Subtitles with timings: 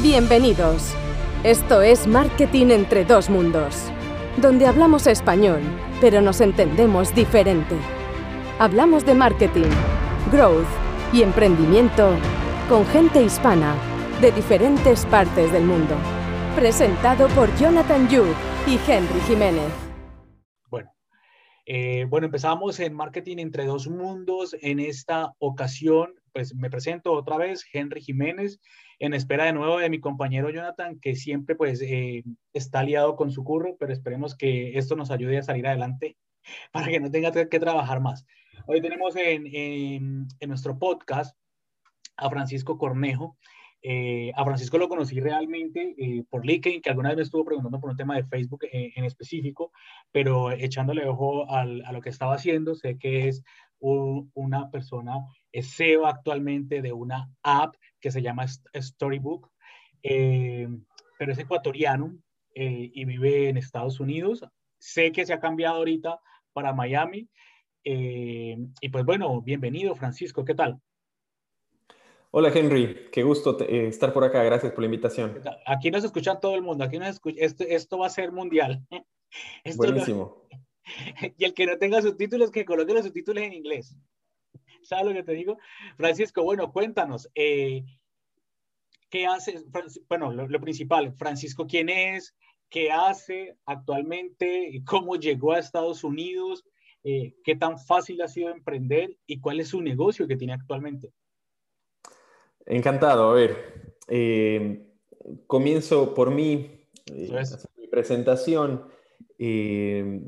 [0.00, 0.94] Bienvenidos.
[1.44, 3.76] Esto es Marketing entre dos mundos,
[4.38, 5.60] donde hablamos español,
[6.00, 7.76] pero nos entendemos diferente.
[8.58, 9.68] Hablamos de marketing,
[10.32, 10.66] growth
[11.12, 12.16] y emprendimiento
[12.70, 13.76] con gente hispana
[14.20, 15.94] de diferentes partes del mundo.
[16.56, 18.24] Presentado por Jonathan Yu
[18.66, 19.70] y Henry Jiménez.
[20.68, 20.90] Bueno,
[21.66, 24.56] eh, bueno, empezamos en Marketing entre dos mundos.
[24.62, 28.58] En esta ocasión, pues me presento otra vez, Henry Jiménez,
[29.02, 33.32] en espera de nuevo de mi compañero Jonathan, que siempre pues eh, está liado con
[33.32, 36.16] su curro, pero esperemos que esto nos ayude a salir adelante
[36.72, 38.24] para que no tenga que trabajar más.
[38.64, 41.36] Hoy tenemos en, en, nuestro podcast
[42.16, 43.36] a Francisco Cornejo.
[43.82, 47.80] Eh, a Francisco lo conocí realmente eh, por LinkedIn, que alguna vez me estuvo preguntando
[47.80, 49.72] por un tema de Facebook en específico,
[50.12, 53.42] pero echándole ojo al, a lo que estaba haciendo, sé que es
[53.80, 55.14] un, una persona,
[55.50, 59.50] es SEO actualmente de una app que se llama Storybook,
[60.02, 62.18] pero es ecuatoriano
[62.54, 64.44] y vive en Estados Unidos.
[64.78, 66.20] Sé que se ha cambiado ahorita
[66.52, 67.28] para Miami.
[67.84, 70.78] y pues bueno, bienvenido Francisco, ¿qué tal?
[72.34, 75.38] Hola Henry, qué gusto eh, estar por acá, gracias por la invitación.
[75.66, 78.82] Aquí nos escucha todo el mundo, aquí nos escucha, esto, esto va a ser mundial.
[79.64, 80.46] Esto Buenísimo.
[81.38, 83.96] y el que no tenga subtítulos, que coloque los subtítulos en inglés.
[84.88, 85.58] ¿Sabes lo que te digo?
[85.96, 87.84] Francisco, bueno, cuéntanos, eh,
[89.10, 89.64] ¿qué haces?
[90.08, 92.34] Bueno, lo, principal, Francisco, ¿quién es?
[92.68, 94.82] ¿Qué hace actualmente?
[94.86, 96.64] ¿Cómo llegó a Estados Unidos?
[97.04, 99.16] Eh, ¿Qué tan fácil ha sido emprender?
[99.26, 101.12] ¿Y cuál es su negocio que tiene actualmente?
[102.64, 103.30] Encantado.
[103.30, 104.86] A ver, eh,
[105.46, 107.42] comienzo por mí, eh,
[107.76, 108.86] mi presentación.
[109.38, 110.20] Eh,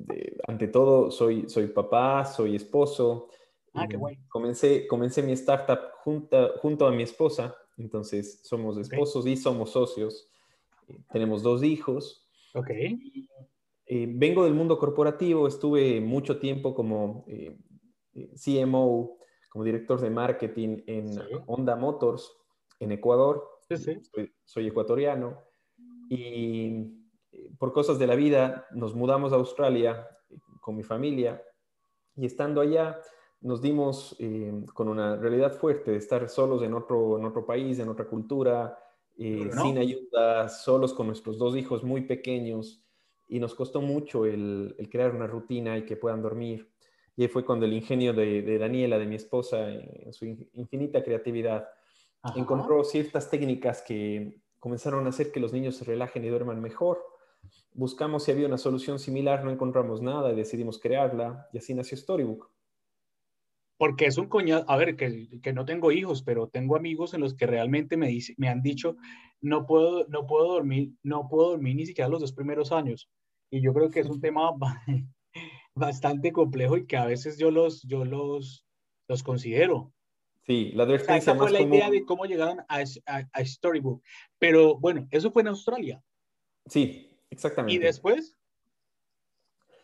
[0.48, 3.28] ante todo, soy, soy papá, soy esposo.
[3.74, 4.18] Ah, qué guay.
[4.28, 10.30] Comencé, comencé mi startup junto, junto a mi esposa, entonces somos esposos y somos socios.
[11.12, 12.28] tenemos dos hijos.
[12.54, 12.70] Ok.
[13.88, 17.26] vengo del mundo corporativo, estuve mucho tiempo como
[18.42, 19.18] CMO
[19.54, 22.36] como director de marketing en Honda Motors
[22.80, 23.48] en Ecuador.
[24.44, 25.44] Soy, ecuatoriano
[26.10, 30.08] y eh, por cosas de la vida nos mudamos a Australia
[30.60, 31.40] con mi familia
[32.16, 33.00] y estando allá
[33.44, 37.78] nos dimos eh, con una realidad fuerte de estar solos en otro, en otro país,
[37.78, 38.78] en otra cultura,
[39.18, 42.82] eh, sin ayuda, solos con nuestros dos hijos muy pequeños
[43.28, 46.72] y nos costó mucho el, el crear una rutina y que puedan dormir.
[47.16, 51.68] Y ahí fue cuando el ingenio de, Daniela, de mi esposa, en su infinita creatividad,
[52.34, 57.04] encontró ciertas técnicas que comenzaron a hacer que los niños se relajen y duerman mejor.
[57.74, 61.98] Buscamos si había una solución similar, no encontramos nada y decidimos crearla y así nació
[61.98, 62.53] Storybook.
[63.84, 67.20] Porque es un coñazo, a ver, que, que, no tengo hijos, pero tengo amigos en
[67.20, 68.96] los que realmente me, dice, me han dicho,
[69.42, 73.10] no puedo, no puedo dormir, no puedo dormir ni siquiera los dos primeros años.
[73.50, 74.52] Y yo creo que es un tema
[75.74, 78.64] bastante complejo y que a veces yo los, yo los,
[79.06, 79.92] los considero.
[80.46, 84.02] Sí, la advertencia Esa fue la idea de cómo llegaron a, a, Storybook.
[84.38, 86.02] Pero bueno, eso fue en Australia.
[86.64, 87.74] Sí, exactamente.
[87.74, 88.34] ¿Y después?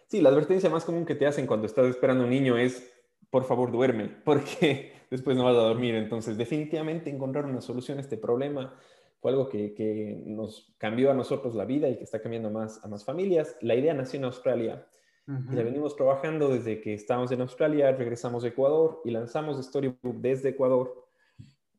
[0.06, 2.90] Sí, la advertencia más común que te hacen cuando estás esperando un niño es,
[3.30, 5.94] por favor, duerme, porque después no vas a dormir.
[5.94, 8.74] Entonces, definitivamente encontrar una solución a este problema
[9.20, 12.84] fue algo que, que nos cambió a nosotros la vida y que está cambiando más,
[12.84, 13.56] a más familias.
[13.60, 14.86] La idea nació en Australia
[15.26, 20.16] y la venimos trabajando desde que estábamos en Australia, regresamos a Ecuador y lanzamos Storybook
[20.16, 21.06] desde Ecuador.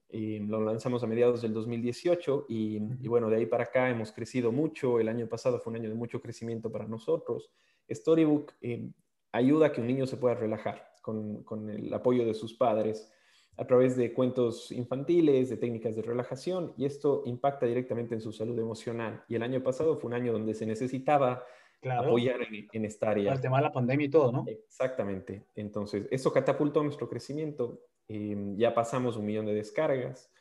[0.10, 4.52] Y lo lanzamos a mediados del 2018 y, bueno, de ahí para acá hemos crecido
[4.52, 5.00] mucho.
[5.00, 7.50] El año pasado fue un año de mucho crecimiento para nosotros.
[7.90, 8.90] Storybook eh,
[9.32, 13.12] ayuda a que un niño se pueda relajar con, con el apoyo de sus padres
[13.58, 18.32] a través de cuentos infantiles, de técnicas de relajación, y esto impacta directamente en su
[18.32, 19.24] salud emocional.
[19.28, 21.44] Y el año pasado fue un año donde se necesitaba
[21.90, 22.40] apoyar
[22.72, 23.34] en, esta área.
[23.34, 24.46] El tema de la pandemia y todo, ¿no?
[24.48, 25.46] Exactamente.
[25.56, 27.82] Entonces, eso catapultó nuestro crecimiento.
[28.08, 30.32] Eh, ya pasamos un millón de descargas.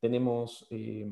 [0.00, 1.10] Tenemos eh,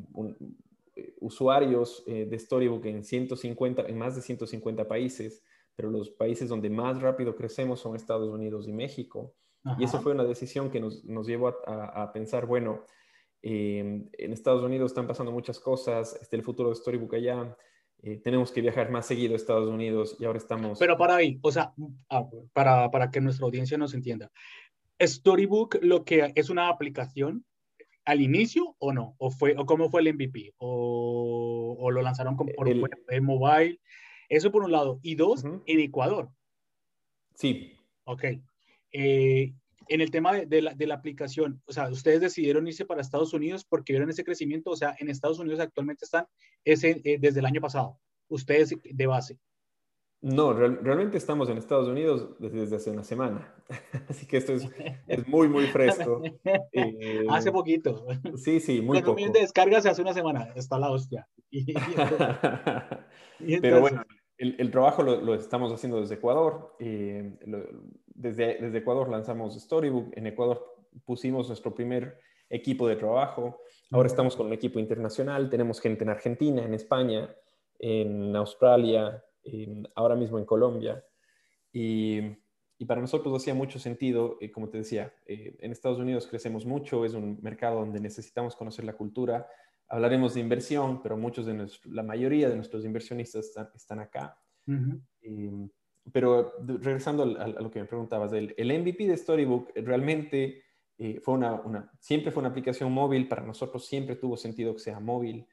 [0.94, 5.42] eh, usuarios de Storybook en, 150, en más de 150 países,
[5.76, 9.34] pero los países donde más rápido crecemos son Estados Unidos y México.
[9.78, 12.84] Y eso fue una decisión que nos, nos llevó a, a, pensar, bueno,
[13.42, 17.56] en Estados Unidos están pasando muchas cosas, este, el futuro de Storybook allá,
[18.02, 20.78] eh, tenemos que viajar más seguido a Estados Unidos y ahora estamos...
[20.78, 21.72] Pero para ahí, o sea,
[22.10, 24.30] ah, para, para que nuestra audiencia nos entienda,
[25.00, 27.44] ¿Storybook lo que es una aplicación
[28.04, 29.14] al inicio o no?
[29.18, 30.54] ¿O, fue, o cómo fue el MVP?
[30.58, 32.80] ¿O, o lo lanzaron con, por el,
[33.22, 33.80] mobile?
[34.28, 34.98] Eso por un lado.
[35.02, 36.30] Y dos, en Ecuador.
[37.34, 37.76] Sí.
[38.04, 38.24] Ok.
[38.92, 39.52] Eh,
[39.88, 43.32] en el tema de, la, de, la, aplicación, o sea, ustedes decidieron irse para Estados
[43.32, 46.26] Unidos porque vieron ese crecimiento, o sea, en Estados Unidos actualmente están
[46.64, 49.38] ese, eh, desde el año pasado, ustedes de base.
[50.22, 53.54] No, realmente estamos en Estados Unidos desde, hace una semana,
[54.08, 54.66] así que esto es,
[55.06, 56.22] es muy, muy fresco.
[56.72, 58.06] Eh, hace poquito.
[58.36, 59.20] Sí, sí, muy poco.
[59.20, 61.28] de descargas hace una semana, está la hostia.
[63.60, 64.04] Pero bueno,
[64.38, 66.76] el, el trabajo lo, lo, estamos haciendo desde Ecuador.
[66.78, 67.38] Eh,
[68.06, 70.12] desde, desde Ecuador lanzamos Storybook.
[70.16, 70.62] En Ecuador
[71.04, 72.18] pusimos nuestro primer
[72.50, 73.60] equipo de trabajo.
[73.90, 75.48] Ahora estamos con un equipo internacional.
[75.48, 77.34] Tenemos gente en Argentina, en España,
[77.78, 79.22] en Australia,
[79.94, 81.04] ahora mismo en Colombia.
[81.72, 82.20] Y,
[82.78, 86.64] y, para nosotros hacía mucho sentido, eh, como te decía, eh, en Estados Unidos crecemos
[86.64, 89.46] mucho, es un mercado donde necesitamos conocer la cultura.
[89.88, 94.38] Hablaremos de inversión, pero muchos de la mayoría de nuestros inversionistas están, acá.
[96.12, 100.64] pero regresando a, lo que me preguntabas, el, el MVP de Storybook realmente
[100.98, 104.80] eh, fue una, una, siempre fue una aplicación móvil, para nosotros siempre tuvo sentido que
[104.80, 105.46] sea móvil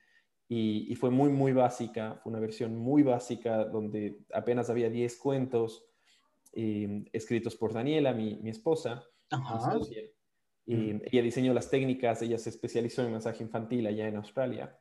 [0.47, 5.85] y, fue muy, muy básica, fue una versión muy básica donde apenas había 10 cuentos
[6.53, 9.03] eh, escritos por Daniela, mi, mi esposa.
[10.65, 14.77] Y ella diseñó las técnicas, ella se especializó en masaje infantil allá en Australia.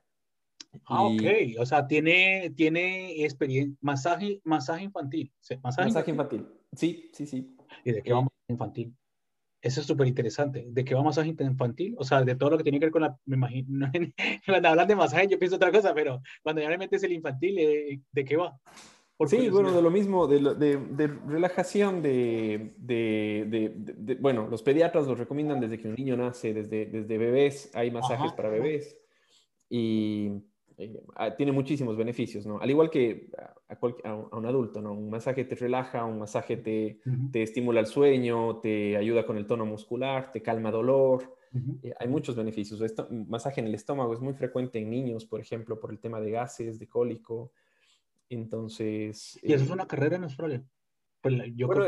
[0.86, 1.22] Ah, ok,
[1.58, 5.32] o sea, tiene, tiene experiencia, masaje, masaje infantil.
[5.62, 6.46] ¿Masaje, infantil?
[6.72, 7.56] Sí, sí, sí.
[7.84, 8.94] ¿Y de qué vamos infantil?
[9.62, 10.66] Eso es súper interesante.
[10.68, 11.94] ¿De qué va masaje infantil?
[11.96, 13.90] O sea, de todo lo que tiene que ver con la, me imagino,
[14.46, 17.58] cuando hablan de masaje yo pienso otra cosa, pero cuando ya le metes el infantil,
[17.58, 18.58] eh, ¿de qué va?
[19.26, 25.14] sí, bueno, de lo mismo, de, de, de relajación, de, de, bueno, los pediatras lo
[25.14, 28.98] recomiendan desde que un niño nace, desde, desde bebés, hay masajes para bebés.
[29.70, 30.42] Y
[30.78, 32.60] eh, ah, tiene muchísimos beneficios, ¿no?
[32.60, 33.30] Al igual que
[34.04, 34.92] a, un adulto, ¿no?
[34.92, 39.46] Un masaje te relaja, un masaje te, te, estimula el sueño, te ayuda con el
[39.46, 41.36] tono muscular, te calma dolor.
[41.82, 42.80] Eh, hay muchos beneficios.
[42.80, 46.20] Esto, masaje en el estómago es muy frecuente en niños, por ejemplo, por el tema
[46.20, 47.52] de gases, de cólico.
[48.28, 49.38] Entonces...
[49.42, 50.64] ¿Y eso es eh, una carrera en Australia?
[51.20, 51.86] Pues yo bueno,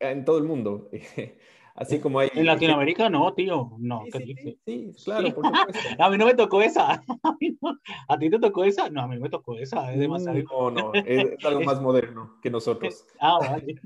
[0.00, 0.90] en todo el mundo.
[1.76, 2.30] Así como hay...
[2.34, 3.72] En Latinoamérica no, tío.
[3.78, 6.02] No, sí, sí, claro, por supuesto.
[6.02, 7.02] a mí no me tocó esa.
[8.08, 8.88] A, ti te tocó esa?
[8.88, 9.92] No, a mí me tocó esa.
[9.92, 10.38] Es demasiado.
[10.38, 13.06] No, no, es algo más moderno que nosotros.
[13.20, 13.76] Ah, vale.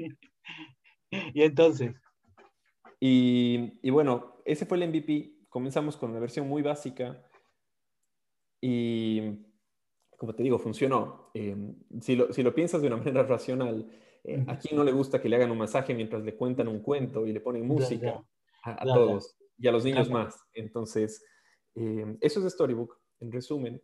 [1.11, 1.95] Y entonces.
[3.01, 5.47] Y, y, bueno, ese fue el MVP.
[5.49, 7.27] Comenzamos con una versión muy básica.
[8.61, 9.21] Y
[10.17, 11.31] como te digo, funcionó.
[11.35, 11.57] Eh,
[12.01, 13.91] si, lo, si lo piensas de una manera racional,
[14.25, 16.81] eh, ¿A quién no le gusta que le hagan un masaje mientras le cuentan un
[16.81, 18.23] cuento y le ponen música
[18.63, 20.43] a, todos y a los niños más?
[20.53, 21.25] Entonces,
[21.75, 23.83] eh, eso es Storybook, en resumen.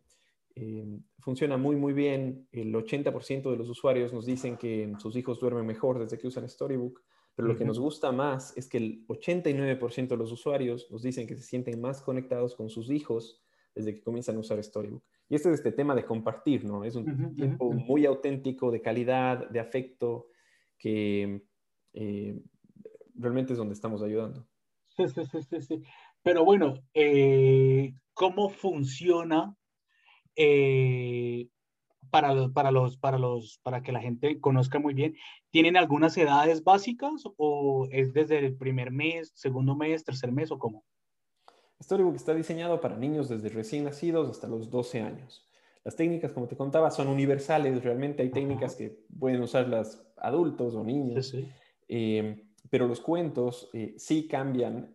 [0.55, 2.47] Eh, funciona muy, muy bien.
[2.51, 6.47] El 80% de los usuarios nos dicen que sus hijos duermen mejor desde que usan
[6.47, 7.01] Storybook.
[7.35, 11.27] Pero lo que nos gusta más es que el 89% de los usuarios nos dicen
[11.27, 13.43] que se sienten más conectados con sus hijos
[13.77, 15.03] desde que comienzan a usar Storybook.
[15.29, 16.83] Y este es este tema de compartir, ¿no?
[16.83, 20.27] Es un tiempo muy auténtico, de calidad, de afecto,
[20.79, 21.43] que
[21.93, 22.41] eh,
[23.13, 24.47] realmente es donde estamos ayudando.
[24.89, 25.83] Sí, sí, sí, sí.
[26.23, 29.55] Pero bueno, eh, ¿cómo funciona
[30.35, 31.47] eh,
[32.09, 35.15] para, para, los, para, los, para que la gente conozca muy bien?
[35.51, 40.57] ¿Tienen algunas edades básicas o es desde el primer mes, segundo mes, tercer mes o
[40.57, 40.83] cómo?
[41.81, 45.47] Storybook está diseñado para niños desde recién nacidos hasta los 12 años.
[45.83, 47.83] Las técnicas, como te contaba, son universales.
[47.83, 51.33] Realmente hay técnicas que pueden usar los adultos o niños.
[51.87, 54.91] Eh, pero los cuentos eh, sí cambian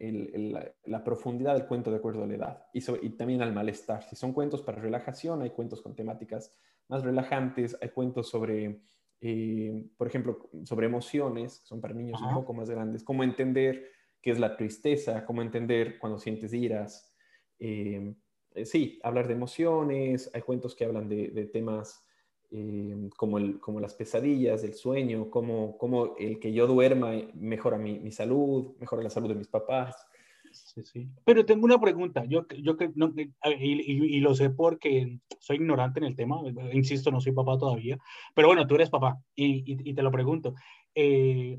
[0.85, 4.03] la, profundidad del cuento de acuerdo a la edad y, y, también al malestar.
[4.03, 6.55] Si son cuentos para relajación, hay cuentos con temáticas
[6.89, 8.83] más relajantes, hay cuentos sobre,
[9.21, 13.89] eh, por ejemplo, sobre emociones, son para niños un poco más grandes, cómo entender
[14.23, 17.13] qué es la tristeza, cómo entender cuando sientes iras.
[17.59, 18.15] Eh,
[18.55, 22.07] eh, sí, hablar de emociones, hay cuentos que hablan de, temas
[22.51, 27.77] eh, como, el, como las pesadillas, el sueño, como, como el que yo duerma mejora
[27.79, 30.07] mi, salud, mejora la salud de mis papás.
[30.53, 31.09] Sí, sí.
[31.25, 36.05] Pero tengo una pregunta, yo, yo no, y, y, lo sé porque soy ignorante en
[36.05, 36.43] el tema,
[36.75, 37.99] insisto, no soy papá todavía,
[38.35, 40.55] pero bueno, tú eres papá y, y te lo pregunto,
[40.95, 41.59] y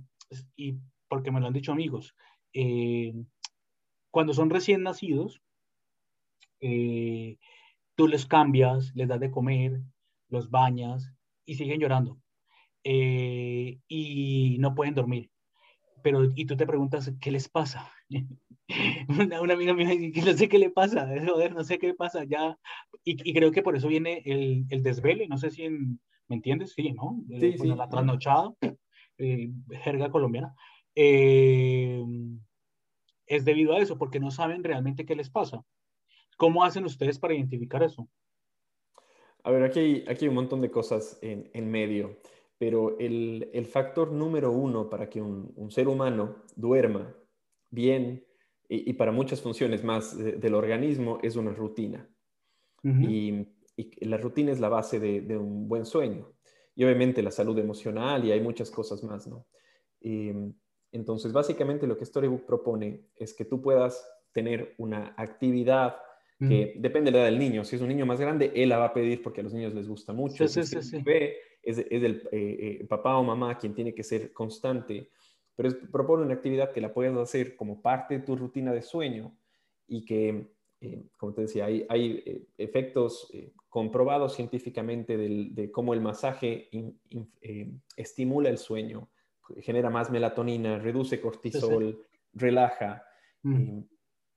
[1.08, 2.16] porque me lo han dicho amigos,
[2.54, 3.14] eh,
[4.12, 5.42] cuando son recién nacidos,
[6.60, 7.38] eh,
[7.96, 9.82] tú les cambias, les das de comer,
[10.30, 11.12] los bañas
[11.46, 12.20] y siguen llorando.
[12.84, 15.30] Eh, y no pueden dormir.
[16.04, 17.90] Pero, y tú te preguntas, ¿qué les pasa?
[19.08, 22.24] una, amiga mía dice, no sé qué le pasa, joder, no sé qué le pasa,
[22.24, 22.58] ya.
[23.04, 25.68] Y, y creo que por eso viene el, el desvele, no sé si
[26.28, 26.74] ¿me entiendes?
[26.74, 27.22] Sí, ¿no?
[27.40, 27.68] Sí, sí.
[27.68, 28.54] La trasnochada,
[29.18, 30.56] jerga colombiana.
[30.96, 32.04] Eh,
[33.28, 35.64] es debido a eso, porque no saben realmente qué les pasa.
[36.38, 38.08] ¿Cómo hacen ustedes para identificar eso?
[39.44, 42.20] A ver, aquí hay, aquí hay un montón de cosas en, en medio,
[42.58, 47.14] pero el, el, factor número uno para que un, un ser humano duerma
[47.70, 48.26] bien
[48.70, 52.10] y, y, para muchas funciones más de, del organismo es una rutina.
[52.84, 53.10] Uh -huh.
[53.10, 56.32] y, y, la rutina es la base de, de, un buen sueño.
[56.76, 59.46] Y obviamente la salud emocional y hay muchas cosas más, ¿no?
[60.00, 60.32] Y,
[60.94, 65.98] entonces, básicamente lo que Storybook propone es que tú puedas tener una actividad
[66.40, 67.64] que depende de la edad del niño.
[67.64, 69.74] Si es un niño más grande, él la va a pedir porque a los niños
[69.74, 70.46] les gusta mucho.
[70.46, 74.04] Sí, sí, sí, bebé, es, es el eh, eh, papá o mamá quien tiene que
[74.04, 75.10] ser constante,
[75.56, 78.82] pero es, propone una actividad que la puedas hacer como parte de tu rutina de
[78.82, 79.38] sueño
[79.88, 80.48] y que,
[80.82, 83.32] eh, como te decía, hay, hay efectos
[83.70, 89.08] comprobados científicamente del, de cómo el masaje in, in, estimula el sueño,
[89.62, 92.20] genera más melatonina, reduce cortisol, sí, sí.
[92.34, 93.04] relaja.
[93.44, 93.80] Mm.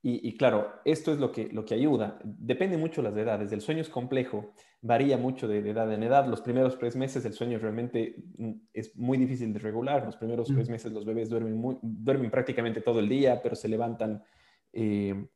[0.02, 2.20] Y, y, claro, esto es lo que, lo que ayuda.
[2.22, 3.50] Depende mucho de las edades.
[3.50, 6.28] El sueño es complejo, varía mucho de, de, edad en edad.
[6.28, 10.04] Los primeros tres meses el sueño realmente mm, es muy difícil de regular.
[10.04, 10.54] Los primeros mm.
[10.54, 14.22] tres meses los bebés duermen, muy, duermen prácticamente todo el día, pero se levantan
[14.72, 15.26] eh,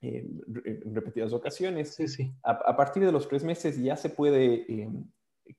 [0.00, 0.26] eh,
[0.64, 1.94] en repetidas ocasiones.
[1.94, 2.34] Sí, sí.
[2.42, 4.90] A, a, partir de los tres meses ya se puede eh,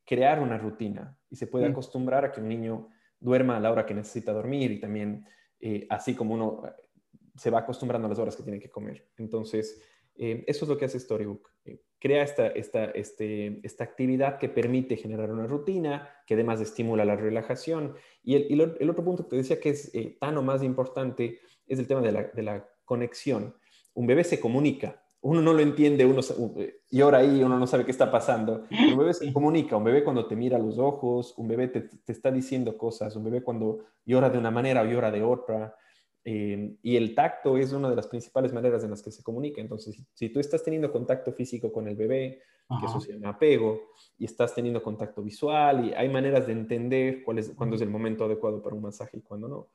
[0.05, 1.71] crear una rutina y se puede mm.
[1.71, 2.89] acostumbrar a que un niño
[3.23, 5.25] duerma a la hora que necesita dormir y también
[5.59, 6.61] eh, así como uno
[7.35, 9.09] se va acostumbrando a las horas que tiene que comer.
[9.17, 9.81] Entonces,
[10.15, 11.49] eh, eso es lo que hace Storybook.
[11.65, 17.05] Eh, crea esta, esta, este, esta actividad que permite generar una rutina, que además estimula
[17.05, 17.95] la relajación.
[18.23, 21.39] Y el, el otro punto que te decía que es eh, tan o más importante
[21.65, 23.55] es el tema de la, de la conexión.
[23.93, 26.21] Un bebé se comunica, uno no lo entiende, uno
[26.89, 28.65] y ahora ahí uno no sabe qué está pasando.
[28.69, 31.81] Un bebé se comunica, un bebé cuando te mira a los ojos, un bebé te,
[31.81, 35.75] te, está diciendo cosas, un bebé cuando llora de una manera o llora de otra.
[36.25, 39.61] Eh, y el tacto es una de las principales maneras en las que se comunica.
[39.61, 42.81] Entonces, si, si tú estás teniendo contacto físico con el bebé, Ajá.
[42.81, 43.79] que eso se llama apego,
[44.17, 47.89] y estás teniendo contacto visual, y hay maneras de entender cuál es, cuándo es el
[47.89, 49.69] momento adecuado para un masaje y cuándo no.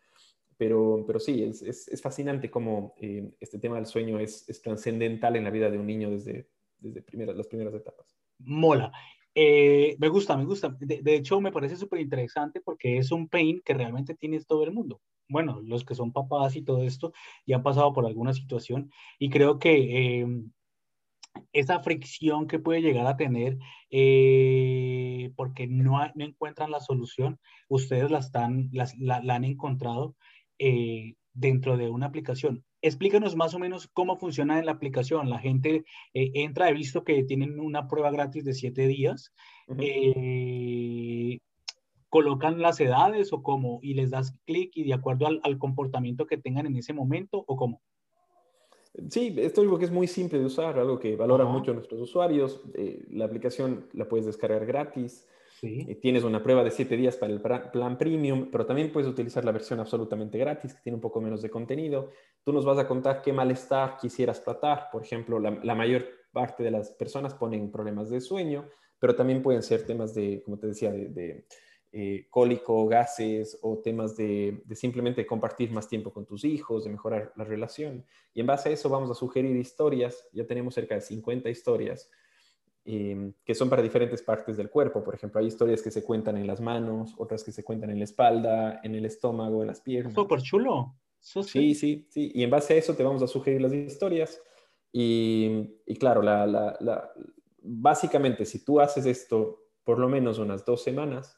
[0.58, 4.60] Pero, pero sí, es, es, es fascinante cómo eh, este tema del sueño es, es,
[4.60, 6.48] trascendental en la vida de un niño desde,
[6.78, 8.18] desde primeras, las primeras etapas.
[8.38, 8.92] Mola.
[9.40, 10.76] Eh, me gusta, me gusta.
[10.80, 14.72] De, hecho, me parece súper interesante porque es un pain que realmente tiene todo el
[14.72, 15.00] mundo.
[15.28, 17.12] Bueno, los que son papás y todo esto
[17.46, 20.26] ya han pasado por alguna situación y creo que eh,
[21.52, 23.58] esa fricción que puede llegar a tener
[23.90, 27.38] eh, porque no, no, encuentran la solución,
[27.68, 30.16] ustedes la, están, la, la, la han encontrado
[30.58, 32.64] eh, dentro de una aplicación.
[32.80, 35.30] Explícanos más o menos cómo funciona en la aplicación.
[35.30, 35.84] La gente
[36.14, 39.32] eh, entra, he visto que tienen una prueba gratis de siete días.
[39.66, 39.78] Uh -huh.
[39.82, 41.38] eh,
[42.08, 46.26] colocan las edades o cómo, y les das clic y de acuerdo al, al, comportamiento
[46.26, 47.82] que tengan en ese momento o cómo.
[49.10, 51.58] Sí, esto es algo que es muy simple de usar, algo que valoran uh -huh.
[51.58, 52.60] mucho nuestros usuarios.
[52.74, 55.28] Eh, la aplicación la puedes descargar gratis.
[55.60, 55.86] Sí.
[55.88, 59.44] Eh, tienes una prueba de 7 días para el plan premium, pero también puedes utilizar
[59.44, 62.10] la versión absolutamente gratis, que tiene un poco menos de contenido.
[62.44, 64.88] Tú nos vas a contar qué malestar quisieras tratar.
[64.92, 69.42] Por ejemplo, la, la mayor parte de las personas ponen problemas de sueño, pero también
[69.42, 71.46] pueden ser temas de, como te decía, de, de
[71.90, 76.90] eh, cólico, gases o temas de, de, simplemente compartir más tiempo con tus hijos, de
[76.90, 78.04] mejorar la relación.
[78.34, 80.28] Y en base a eso vamos a sugerir historias.
[80.32, 82.10] Ya tenemos cerca de 50 historias
[82.90, 85.04] eh, que son para diferentes partes del cuerpo.
[85.04, 87.98] Por ejemplo, hay historias que se cuentan en las manos, otras que se cuentan en
[87.98, 90.14] la espalda, en el estómago, en las piernas.
[90.14, 90.94] Súper chulo.
[91.20, 92.32] Sí, sí, sí, sí.
[92.34, 94.40] Y en base a eso te vamos a sugerir las historias.
[94.90, 97.12] Y, y claro, la, la, la,
[97.60, 101.36] básicamente, si tú haces esto por lo menos unas dos semanas,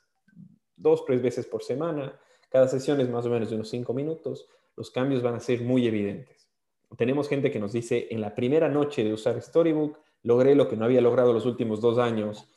[0.76, 2.16] dos, tres veces por semana,
[2.49, 5.62] cada sesión es más o menos de unos cinco minutos, los cambios van a ser
[5.62, 6.49] muy evidentes.
[6.97, 10.77] Tenemos gente que nos dice, en la primera noche de usar Storybook, logré lo que
[10.77, 12.49] no había logrado los últimos dos años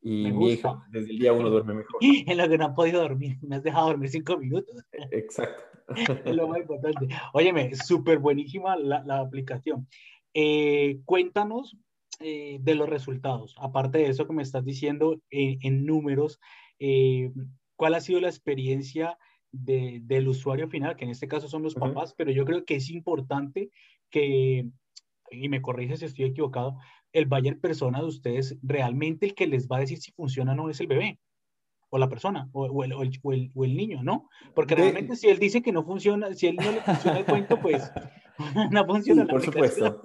[0.00, 2.00] y mi hija desde el día uno duerme mejor.
[2.26, 4.76] En lo que no ha podido dormir, me has dejado dormir cinco minutos.
[5.10, 5.62] Exacto.
[6.24, 7.08] es lo más importante.
[7.32, 9.88] Óyeme, súper buenísima la, la aplicación.
[10.34, 11.76] Eh, cuéntanos
[12.20, 16.40] eh, de los resultados, aparte de eso que me estás diciendo eh, en números,
[16.80, 17.30] eh,
[17.76, 19.16] ¿cuál ha sido la experiencia
[19.52, 21.94] de, del usuario final, que en este caso son los uh -huh.
[21.94, 23.70] papás, pero yo creo que es importante
[24.10, 24.68] que,
[25.30, 26.76] y me corrige si estoy equivocado,
[27.12, 30.54] el buyer persona de ustedes, realmente el que les va a decir si funciona o
[30.54, 31.18] no es el bebé,
[31.90, 34.28] o la persona, o, o, el, o, el, o el, niño, ¿no?
[34.54, 37.58] Porque realmente si él dice que no funciona, si él no le funciona el cuento,
[37.60, 37.90] pues
[38.70, 39.24] no funciona.
[39.24, 40.02] Sí, por supuesto.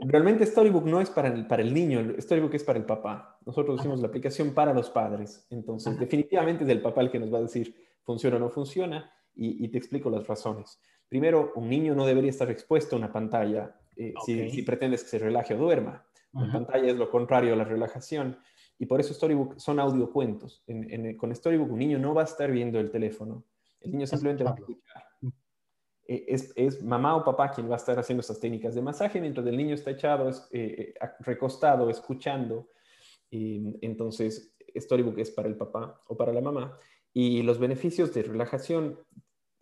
[0.00, 3.38] Realmente Storybook no es para el, para el niño, Storybook es para el papá.
[3.46, 5.46] Nosotros hicimos la aplicación para los padres.
[5.48, 6.00] Entonces, Ajá.
[6.00, 9.10] definitivamente es el papá el que nos va a decir funciona o no funciona.
[9.34, 10.78] y, te explico las razones.
[11.08, 15.18] Primero, un niño no debería estar expuesto a una pantalla eh, si, pretendes que se
[15.18, 16.06] relaje o duerma.
[16.32, 18.38] La pantalla es lo contrario a la relajación.
[18.78, 20.62] Y por eso Storybook son audiocuentos.
[20.66, 23.44] En, con Storybook un niño no va a estar viendo el teléfono.
[23.80, 25.04] El niño simplemente va a escuchar.
[26.08, 26.24] Eh,
[26.56, 29.56] es, mamá o papá quien va a estar haciendo estas técnicas de masaje mientras el
[29.56, 32.68] niño está echado, eh, recostado, escuchando.
[33.30, 36.78] Y, entonces, Storybook es para el papá o para la mamá.
[37.12, 38.98] Y los beneficios de relajación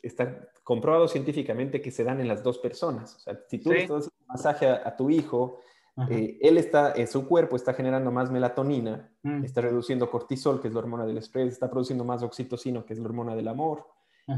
[0.03, 3.17] están comprobados científicamente que se dan en las dos personas.
[3.17, 5.61] O sea, si tú le estás haciendo masaje a, tu hijo,
[6.09, 9.45] eh, él está, en su cuerpo está generando más melatonina, mm.
[9.45, 12.99] está reduciendo cortisol, que es la hormona del estrés, está produciendo más oxitocina, que es
[12.99, 13.87] la hormona del amor.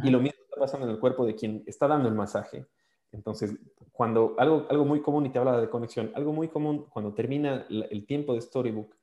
[0.02, 2.66] Y lo mismo está pasando en el cuerpo de quien está dando el masaje.
[3.10, 3.54] Entonces,
[3.92, 7.66] cuando algo, algo muy común, y te hablaba de conexión, algo muy común cuando termina
[7.68, 8.96] el tiempo de Storybook,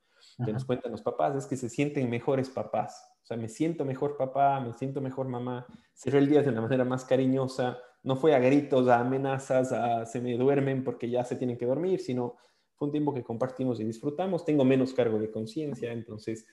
[0.44, 3.06] que nos cuentan los papás, es que se sienten mejores papás.
[3.22, 5.66] O sea, me siento mejor papá, me siento mejor mamá.
[5.94, 7.78] Cerré el día de una manera más cariñosa.
[8.02, 11.66] No fue a gritos, a amenazas, a se me duermen porque ya se tienen que
[11.66, 12.36] dormir, sino
[12.80, 14.42] fue un tiempo que compartimos y disfrutamos.
[14.42, 16.46] Tengo menos cargo de conciencia, entonces,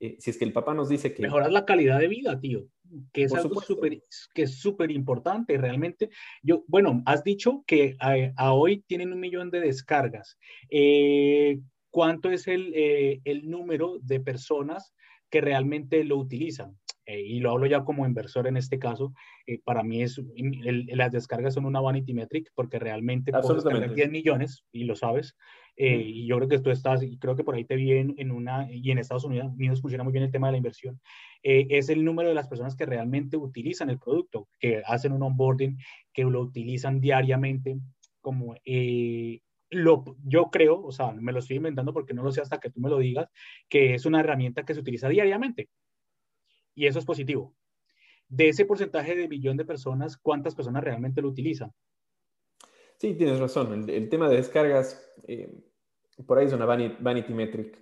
[0.00, 1.22] eh, si es que el papá nos dice que...
[1.22, 2.66] Mejorar la calidad de vida, tío,
[3.12, 4.02] que es algo súper
[4.34, 5.56] que es súper importante.
[5.56, 6.10] Realmente,
[6.42, 10.36] yo, bueno, has dicho que a, hoy tienen un millón de descargas.
[10.68, 14.92] Eh, cuánto es el, eh, el número de personas
[15.30, 16.76] que realmente lo utilizan.
[17.08, 19.14] Eh, y lo hablo ya como inversor en este caso,
[19.46, 20.20] eh, para mí es,
[20.88, 25.34] las descargas son una vanity metric porque realmente puedes descargar 10 millones y lo sabes.
[25.80, 28.66] Y yo creo que tú estás, y creo que por ahí te vi en, una,
[28.68, 31.00] y en Estados Unidos, Unidos funciona muy bien el tema de la inversión,
[31.40, 35.78] es el número de las personas que realmente utilizan el producto, que hacen un onboarding,
[36.12, 37.78] que lo utilizan diariamente
[38.20, 38.56] como
[39.70, 42.80] yo creo, o sea, me lo estoy inventando porque no lo sé hasta que tú
[42.80, 43.28] me lo digas,
[43.68, 45.68] que es una herramienta que se utiliza diariamente.
[46.78, 47.56] Y eso es positivo.
[48.28, 51.72] De ese porcentaje de billón de personas, ¿cuántas personas realmente lo utilizan?
[52.98, 53.90] Sí, tienes razón.
[53.90, 55.52] El, tema de descargas, eh,
[56.24, 57.76] por ahí es una vanity, metric,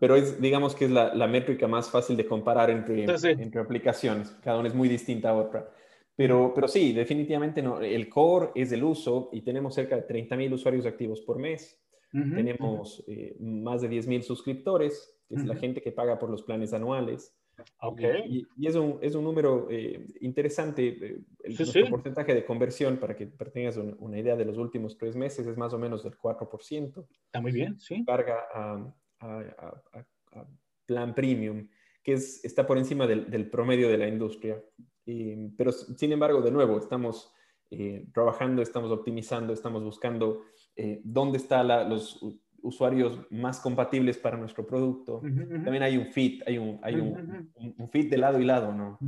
[0.00, 4.30] pero es, digamos que es la, métrica más fácil de comparar entre, entre aplicaciones.
[4.42, 5.70] Cada una es muy distinta a otra.
[6.16, 7.78] Pero, pero sí, definitivamente no.
[7.78, 11.78] El core es el uso y tenemos cerca de 30.000 usuarios activos por mes.
[12.10, 16.72] tenemos eh, más de 10.000 suscriptores, que es la gente que paga por los planes
[16.72, 17.36] anuales.
[17.80, 18.46] Okay.
[18.56, 20.88] Y, es, un, es, un, número eh, interesante.
[20.88, 25.46] Eh, el porcentaje de conversión, para que tengas una idea de los últimos tres meses,
[25.46, 27.06] es más o menos del 4%.
[27.26, 28.04] Está muy bien, sí.
[28.04, 29.82] Carga a, a,
[30.32, 30.46] a,
[30.86, 31.68] plan premium,
[32.02, 34.62] que es, está por encima del, del promedio de la industria.
[35.06, 37.32] Eh, pero sin embargo, de nuevo, estamos
[37.70, 40.42] eh, trabajando, estamos optimizando, estamos buscando
[40.76, 42.20] eh, dónde están los
[42.64, 45.20] usuarios más compatibles para nuestro producto.
[45.20, 48.98] También hay un fit, hay, un, hay un, un, fit de lado y lado, ¿no?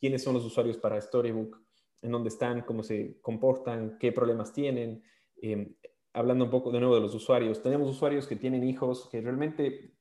[0.00, 1.62] ¿Quiénes son los usuarios para Storybook?
[2.00, 2.62] ¿En dónde están?
[2.62, 3.98] ¿Cómo se comportan?
[3.98, 5.02] ¿Qué problemas tienen?
[6.14, 9.94] hablando un poco de nuevo de los usuarios, tenemos usuarios que tienen hijos que realmente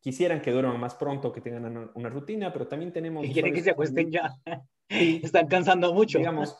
[0.00, 3.26] quisieran que duerman más pronto, que tengan una, rutina, pero también tenemos...
[3.26, 4.36] Y quieren que se acuesten ya.
[4.88, 6.18] Están cansando mucho.
[6.18, 6.56] Digamos,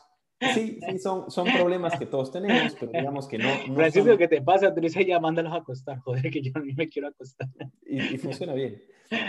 [0.53, 3.49] sí, sí, son, son problemas que todos tenemos, pero digamos que no...
[3.67, 4.73] no Francisco, que te pasa?
[4.73, 7.47] Tú dices, ya mándalos a acostar, joder, que yo mí me quiero acostar.
[7.85, 8.81] Y, funciona bien.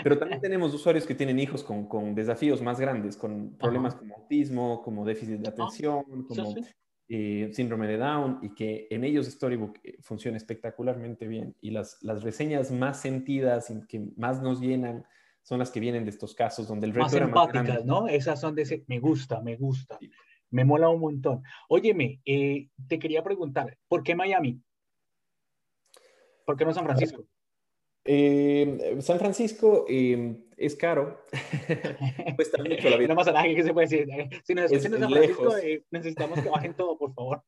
[0.03, 4.17] Pero también tenemos usuarios que tienen hijos con, con desafíos más grandes, con problemas como
[4.17, 6.55] autismo, como déficit de atención, como
[7.09, 11.55] eh, síndrome de Down, y que en ellos Storybook eh, funciona espectacularmente bien.
[11.61, 15.07] Y las, las reseñas más sentidas y que más nos llenan
[15.43, 18.07] son las que vienen de estos casos donde el reto más era empáticas, ¿no?
[18.07, 19.99] Esas son de ese, me gusta, me gusta,
[20.51, 21.43] me mola un montón.
[21.69, 24.61] Óyeme, eh, te quería preguntar, ¿por qué Miami?
[26.45, 27.25] ¿Por qué no San Francisco?
[28.05, 31.25] Eh, San Francisco eh, es caro.
[32.37, 33.15] Cuesta mucho la vida.
[33.15, 34.09] No nada, ¿qué se puede decir?
[34.45, 35.55] Si nos escuchan en San Francisco,
[35.91, 37.43] necesitamos que bajen todo, por favor.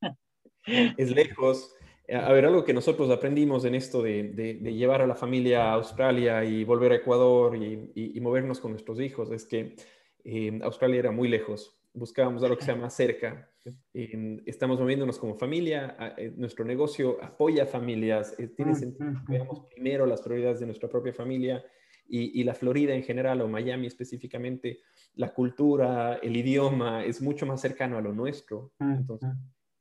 [0.96, 1.74] es lejos.
[2.06, 5.70] Eh, a ver, algo que nosotros aprendimos en esto de, de, llevar a la familia
[5.70, 9.76] a Australia y volver a Ecuador y, y, movernos con nuestros hijos es que
[10.24, 11.79] eh, Australia era muy lejos.
[11.92, 13.50] Buscábamos algo que sea más cerca.
[13.92, 15.96] Eh, estamos moviéndonos como familia.
[16.36, 18.34] nuestro negocio apoya familias.
[18.56, 21.64] tiene sentido que veamos primero las prioridades de nuestra propia familia
[22.08, 24.80] y, y, la Florida en general o Miami específicamente,
[25.14, 28.72] la cultura, el idioma es mucho más cercano a lo nuestro.
[28.80, 29.30] Entonces,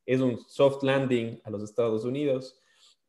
[0.06, 2.60] es un soft landing a los Estados Unidos.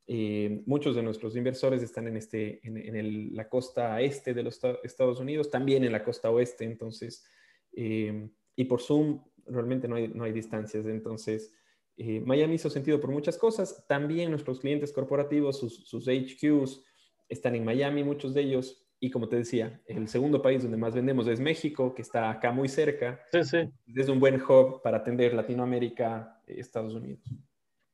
[0.07, 5.19] Eh, muchos de nuestros inversores están en, este, en, la costa este de los Estados
[5.19, 7.25] Unidos, también en la costa oeste, entonces,
[7.73, 11.53] eh, y por Zoom realmente no hay, no hay distancias, entonces,
[11.97, 16.83] eh, Miami hizo sentido por muchas cosas, también nuestros clientes corporativos, sus, sus, HQs
[17.29, 20.93] están en Miami, muchos de ellos, y como te decía, el segundo país donde más
[20.93, 23.19] vendemos es México, que está acá muy cerca.
[23.31, 23.57] Sí, sí.
[23.95, 27.23] Es un buen hub para atender Latinoamérica, Estados Unidos.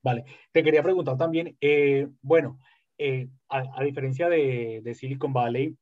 [0.04, 2.60] Vale, te quería preguntar también, eh, bueno,
[2.98, 5.78] eh, a, diferencia de, de, Silicon Valley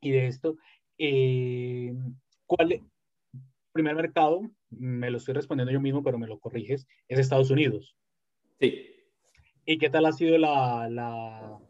[0.00, 0.56] y de esto,
[0.98, 1.94] eh,
[2.46, 2.80] ¿cuál
[3.72, 4.42] primer mercado?
[4.70, 7.96] Me lo estoy respondiendo yo mismo, pero me lo corriges, es Estados Unidos.
[8.60, 8.86] Sí.
[9.64, 11.60] ¿Y qué tal ha sido la, la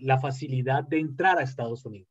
[0.00, 2.08] la facilidad de entrar a Estados Unidos?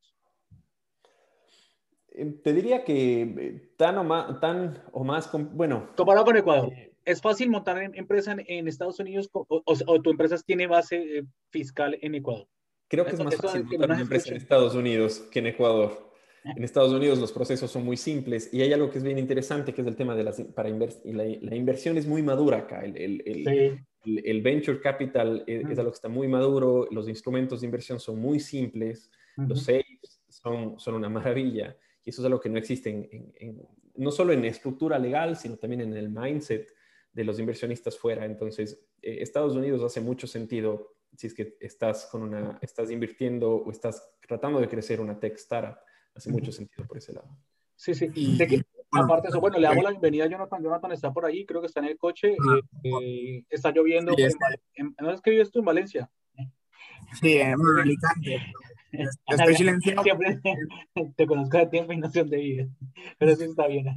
[2.14, 5.92] Eh, te diría que eh, tan o más, tan o más bueno.
[5.96, 10.68] Comparado con Ecuador, eh, ¿es fácil montar empresa en, Estados Unidos o, tu empresa tiene
[10.68, 12.48] base fiscal en Ecuador?
[12.88, 16.11] Creo que es más fácil montar una empresa en Estados Unidos que en Ecuador.
[16.44, 19.74] En Estados Unidos los procesos son muy simples y hay algo que es bien interesante
[19.74, 22.84] que es el tema de las, para la, la, inversión es muy madura acá.
[22.84, 28.00] El, el, el, venture capital es, algo que está muy maduro, los instrumentos de inversión
[28.00, 29.86] son muy simples, los sales
[30.30, 33.62] son, son una maravilla y eso es algo que no existe en,
[33.96, 36.74] no solo en estructura legal, sino también en el mindset
[37.14, 38.26] de los inversionistas fuera.
[38.26, 43.52] Entonces, eh, Estados Unidos hace mucho sentido si es que estás, con una, estás invirtiendo
[43.52, 45.78] o estás tratando de crecer una tech startup,
[46.16, 47.30] hace mucho sentido por ese lado.
[47.76, 48.10] Sí, sí.
[48.16, 48.38] Y,
[48.94, 50.62] Aparte de eso, bueno, le damos la bienvenida a Jonathan.
[50.62, 52.32] Jonathan está por ahí, creo que está en el coche.
[52.32, 54.14] Eh, eh, está lloviendo.
[55.00, 56.12] ¿No es que vives tú en Valencia?
[57.20, 58.42] Sí, en Alicante.
[59.28, 60.04] Estoy silenciado.
[61.16, 62.70] te conozco de tiempo y no sé dónde vives.
[63.18, 63.88] Pero sí está bien.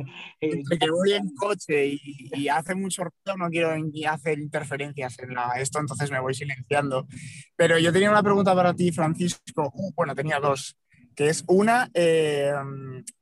[0.41, 3.75] Eh, que voy en coche y, hace mucho ruido, no quiero
[4.09, 7.09] hacer interferencias en la, esto, entonces me voy silenciando.
[7.57, 9.73] Pero yo tenía una pregunta para ti, Francisco.
[9.75, 10.77] Uh, bueno, tenía dos.
[11.15, 11.91] Que es una,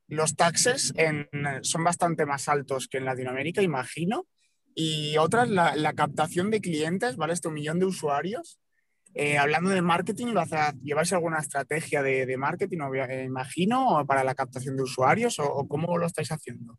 [0.09, 0.93] los taxes
[1.63, 4.27] son bastante más altos que en Latinoamérica, imagino.
[4.75, 7.33] Y otra la, captación de clientes, ¿vale?
[7.33, 8.59] Este millón de usuarios.
[9.15, 12.79] Eh, hablando de marketing, ¿lo hace, ¿lleváis alguna estrategia de, marketing,
[13.09, 16.79] eh, imagino, para la captación de usuarios o, cómo lo estáis haciendo?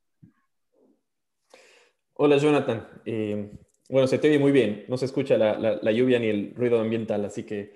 [2.13, 2.87] Hola, Jonathan.
[3.05, 3.51] Eh,
[3.89, 4.85] bueno, se te oye muy bien.
[4.87, 7.75] No se escucha la, lluvia ni el ruido ambiental, así que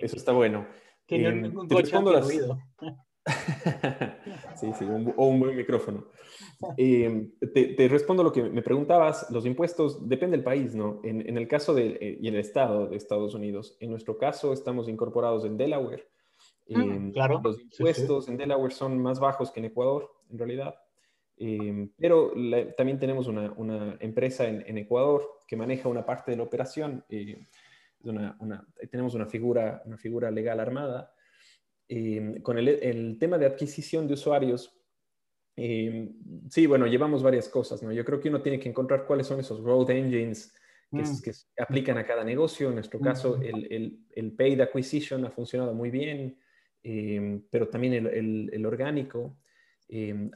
[0.00, 0.66] eso está bueno.
[1.06, 2.58] Que no coche ruido.
[4.56, 6.06] sí, sí, o un buen micrófono.
[6.76, 9.30] Eh, te, respondo lo que me preguntabas.
[9.30, 11.00] Los impuestos, depende del país, ¿no?
[11.04, 14.88] En, el caso de, eh, y el estado de Estados Unidos, en nuestro caso estamos
[14.88, 16.06] incorporados en Delaware.
[16.74, 17.40] Ah, eh, claro.
[17.42, 20.74] Los impuestos en Delaware son más bajos que en Ecuador, en realidad.
[21.98, 22.32] pero
[22.76, 27.04] también tenemos una, una empresa en, en, Ecuador que maneja una parte de la operación.
[28.04, 31.14] Una, una, tenemos una figura, una figura legal armada
[31.88, 34.74] Em, con el, tema de adquisición de usuarios,
[35.54, 36.14] em,
[36.48, 37.92] sí, bueno, llevamos varias cosas, ¿no?
[37.92, 40.54] Yo creo que uno tiene que encontrar cuáles son esos growth engines
[40.90, 41.62] que, mm.
[41.62, 42.68] aplican a cada negocio.
[42.68, 46.38] En nuestro caso, el, el, paid acquisition ha funcionado muy bien,
[46.82, 49.36] em, pero también el, orgánico.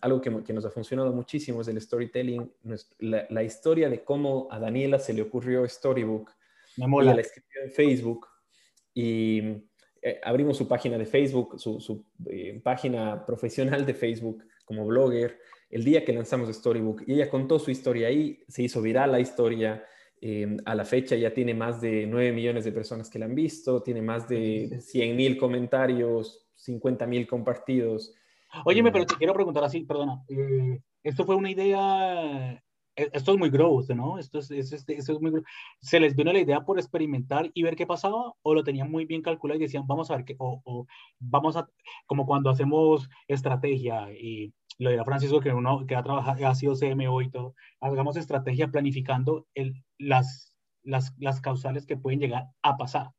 [0.03, 2.53] algo que, que, nos ha funcionado muchísimo es el storytelling,
[2.99, 6.31] la, la, historia de cómo a Daniela se le ocurrió Storybook.
[6.79, 7.15] Me mola.
[7.15, 8.27] la escribió en Facebook
[8.95, 9.39] y
[10.03, 15.39] eh, abrimos su página de Facebook, su, eh, página profesional de Facebook como blogger,
[15.71, 17.03] el día que lanzamos Storybook.
[17.07, 19.85] Y ella contó su historia ahí, se hizo viral la historia.
[20.21, 23.35] Em, a la fecha ya tiene más de 9 millones de personas que la han
[23.35, 28.15] visto, tiene más de 100 mil comentarios, 50 mil compartidos.
[28.65, 30.25] Óyeme, pero te quiero preguntar así, perdona.
[30.29, 32.63] Eh, ¿Esto fue una idea
[32.99, 34.19] esto es muy growth, ¿no?
[34.19, 35.33] Esto es, esto es, muy
[35.81, 39.05] ¿Se les vino la idea por experimentar y ver qué pasaba o lo tenían muy
[39.05, 40.87] bien calculado y decían, vamos a ver qué, o,
[41.21, 41.69] vamos a,
[42.07, 46.75] como cuando hacemos estrategia y lo dirá Francisco que uno que ha trabajado, ha sido
[46.75, 52.77] CMO y todo, hagamos estrategia planificando el, las, las, las causales que pueden llegar a
[52.77, 53.11] pasar,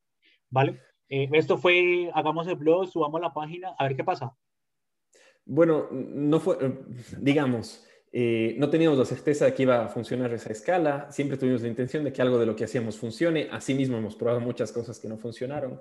[0.49, 0.81] ¿vale?
[1.09, 4.35] Eh, esto fue, hagamos el blog, subamos la página, a ver qué pasa.
[5.45, 6.57] Bueno, no fue,
[7.17, 11.61] digamos, eh, no teníamos la certeza de que iba a funcionar esa escala, siempre tuvimos
[11.61, 14.99] la intención de que algo de lo que hacíamos funcione, asimismo hemos probado muchas cosas
[14.99, 15.79] que no funcionaron,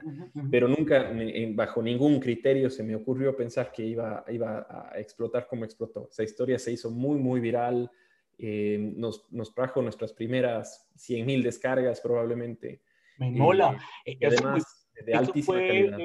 [0.51, 1.11] pero nunca
[1.55, 6.09] bajo ningún criterio se me ocurrió pensar que iba, iba a explotar como explotó.
[6.11, 7.91] Esa historia se hizo muy, muy viral,
[8.37, 12.83] eh, nos, nos, trajo nuestras primeras 100.000 descargas probablemente.
[13.19, 13.79] Me mola.
[14.05, 15.99] Eh, además, de altísima calidad.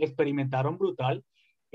[0.00, 1.24] experimentaron brutal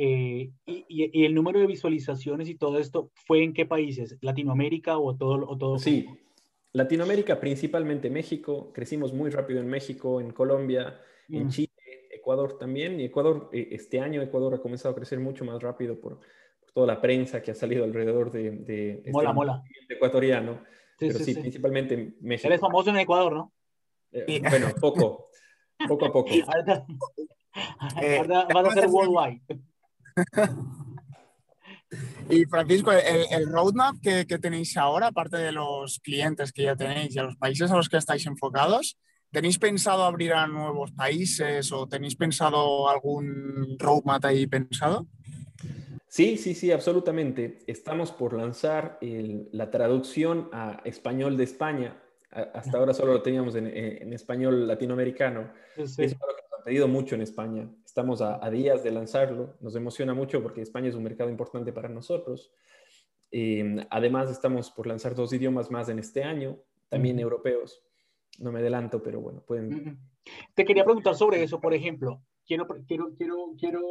[0.01, 4.17] eh, y, el número de visualizaciones y todo esto fue en qué países?
[4.21, 5.45] ¿Latinoamérica o todo?
[5.45, 6.07] O todo sí,
[6.71, 8.71] Latinoamérica, principalmente México.
[8.71, 11.49] Crecimos muy rápido en México, en Colombia, en mm.
[11.49, 11.71] Chile,
[12.11, 12.97] Ecuador también.
[13.01, 16.21] Y Ecuador, eh, este año Ecuador ha comenzado a crecer mucho más rápido por,
[16.73, 19.63] toda la prensa que ha salido alrededor de, de este mola, mola.
[19.89, 20.61] ecuatoriano.
[20.97, 22.47] Pero sí, principalmente México.
[22.47, 23.51] Eres famoso en Ecuador, ¿no?
[24.13, 25.27] Eh, bueno, poco,
[25.89, 26.31] poco a poco.
[28.01, 29.41] Eh, van a ser worldwide.
[32.29, 37.19] Y Francisco, el, roadmap que, tenéis ahora, aparte de los clientes que ya tenéis y
[37.19, 38.99] a los países a los que estáis enfocados,
[39.31, 45.07] ¿tenéis pensado abrir a nuevos países o tenéis pensado algún roadmap ahí pensado?
[46.07, 47.59] Sí, sí, sí, absolutamente.
[47.65, 51.99] Estamos por lanzar la traducción a español de España.
[52.31, 55.51] hasta ahora solo lo teníamos en, español latinoamericano.
[55.75, 57.67] Es algo que nos han pedido mucho en España.
[57.99, 59.57] Estamos a, días de lanzarlo.
[59.59, 62.49] Nos emociona mucho porque España es un mercado importante para nosotros.
[63.29, 66.57] Em, además, estamos por lanzar dos idiomas más en este año,
[66.87, 67.83] también europeos.
[68.39, 69.99] No me adelanto, pero bueno, pueden...
[70.55, 72.21] Te quería preguntar sobre eso, por ejemplo.
[72.45, 73.81] Quiero, quiero, quiero, quiero,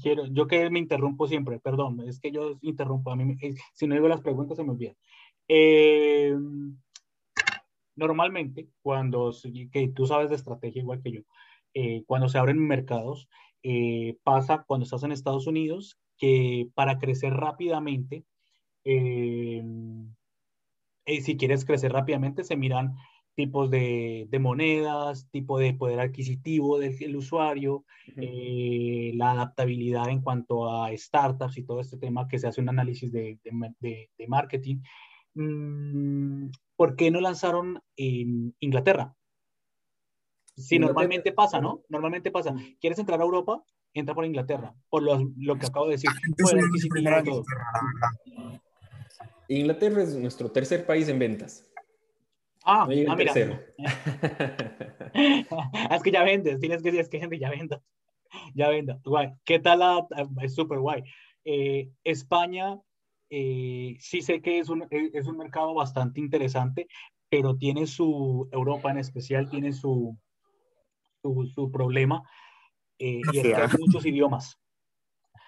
[0.00, 3.88] quiero, yo que me interrumpo siempre, perdón, es que yo interrumpo, a mí, eh, si
[3.88, 4.94] no digo las preguntas se me olvida.
[5.48, 6.32] Eh,
[7.96, 9.32] normalmente, cuando,
[9.72, 11.20] que tú sabes de estrategia igual que yo,
[11.74, 13.28] eh, cuando se abren mercados,
[13.62, 18.24] eh, pasa cuando estás en Estados Unidos que para crecer rápidamente,
[18.84, 19.62] eh,
[21.22, 22.96] si quieres crecer rápidamente, se miran
[23.34, 27.84] tipos de, de monedas, tipo de poder adquisitivo del, usuario,
[28.16, 33.12] la adaptabilidad en cuanto a startups y todo este tema que se hace un análisis
[33.12, 33.38] de,
[33.80, 34.80] de, de marketing.
[35.34, 39.14] Mm, ¿Por qué no lanzaron en Inglaterra?
[40.58, 41.82] Sí, normalmente pasa, ¿no?
[41.88, 42.54] Normalmente pasa.
[42.80, 43.62] ¿Quieres entrar a Europa?
[43.94, 46.10] Entra por Inglaterra, por lo, lo que acabo de decir.
[49.48, 51.64] Inglaterra es nuestro tercer país en ventas.
[52.64, 53.32] Ah, ah mira.
[55.90, 57.80] es que ya vendes, tienes que decir, es que gente ya venda.
[58.54, 59.00] Ya venda.
[59.04, 59.32] Guay.
[59.44, 60.06] ¿Qué tal la,
[60.42, 61.02] es súper guay.
[61.44, 62.78] Eh, España,
[63.30, 66.88] eh, sí sé que es un, es un mercado bastante interesante,
[67.30, 70.18] pero tiene su, Europa en especial, tiene su,
[71.22, 72.22] su, problema
[72.98, 74.58] eh, y es que hay muchos idiomas.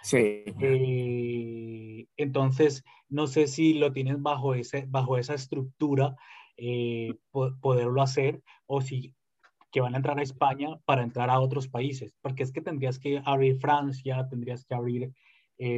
[0.02, 0.44] Sí.
[0.60, 6.16] Eh, entonces, no sé si lo tienes bajo, ese, bajo esa estructura,
[6.56, 9.14] eh, poderlo hacer, o si
[9.72, 12.98] que van a entrar a España para entrar a otros países, porque es que tendrías
[12.98, 15.12] que abrir Francia, tendrías que abrir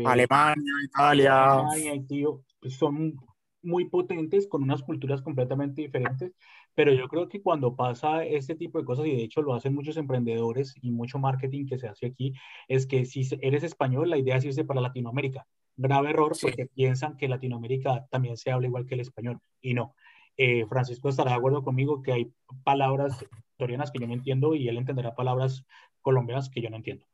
[0.07, 1.61] Alemania, Italia.
[1.61, 3.16] Alemania, tío, pues son
[3.62, 6.33] muy potentes, con unas culturas completamente diferentes,
[6.74, 9.74] pero yo creo que cuando pasa este tipo de cosas, y de hecho lo hacen
[9.74, 12.35] muchos emprendedores y mucho marketing que se hace aquí,
[12.68, 15.46] es que si eres español, la idea es irse para Latinoamérica.
[15.76, 19.94] Grave error porque piensan que Latinoamérica también se habla igual que el español, y no.
[20.37, 22.32] Eh, Francisco estará de acuerdo conmigo que hay
[22.64, 23.24] palabras
[23.58, 25.64] torianas que yo no entiendo y él entenderá palabras
[26.00, 27.06] colombianas que yo no entiendo.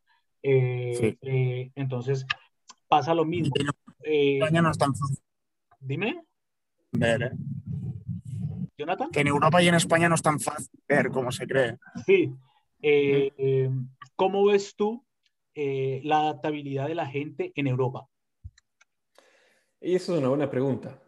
[0.43, 2.27] Eh, eh, entonces,
[2.87, 3.53] pasa lo mismo.
[4.03, 4.93] España no es tan
[5.81, 6.23] Dime.
[6.93, 7.33] Ver,
[9.13, 11.77] que en Europa y en España no es tan fácil ver como se cree.
[12.07, 12.33] Sí.
[12.81, 13.71] Eh, eh,
[14.15, 15.05] ¿Cómo ves tú
[15.55, 18.07] eh, la adaptabilidad de la gente en Europa?
[19.81, 21.03] Y eso es una buena pregunta.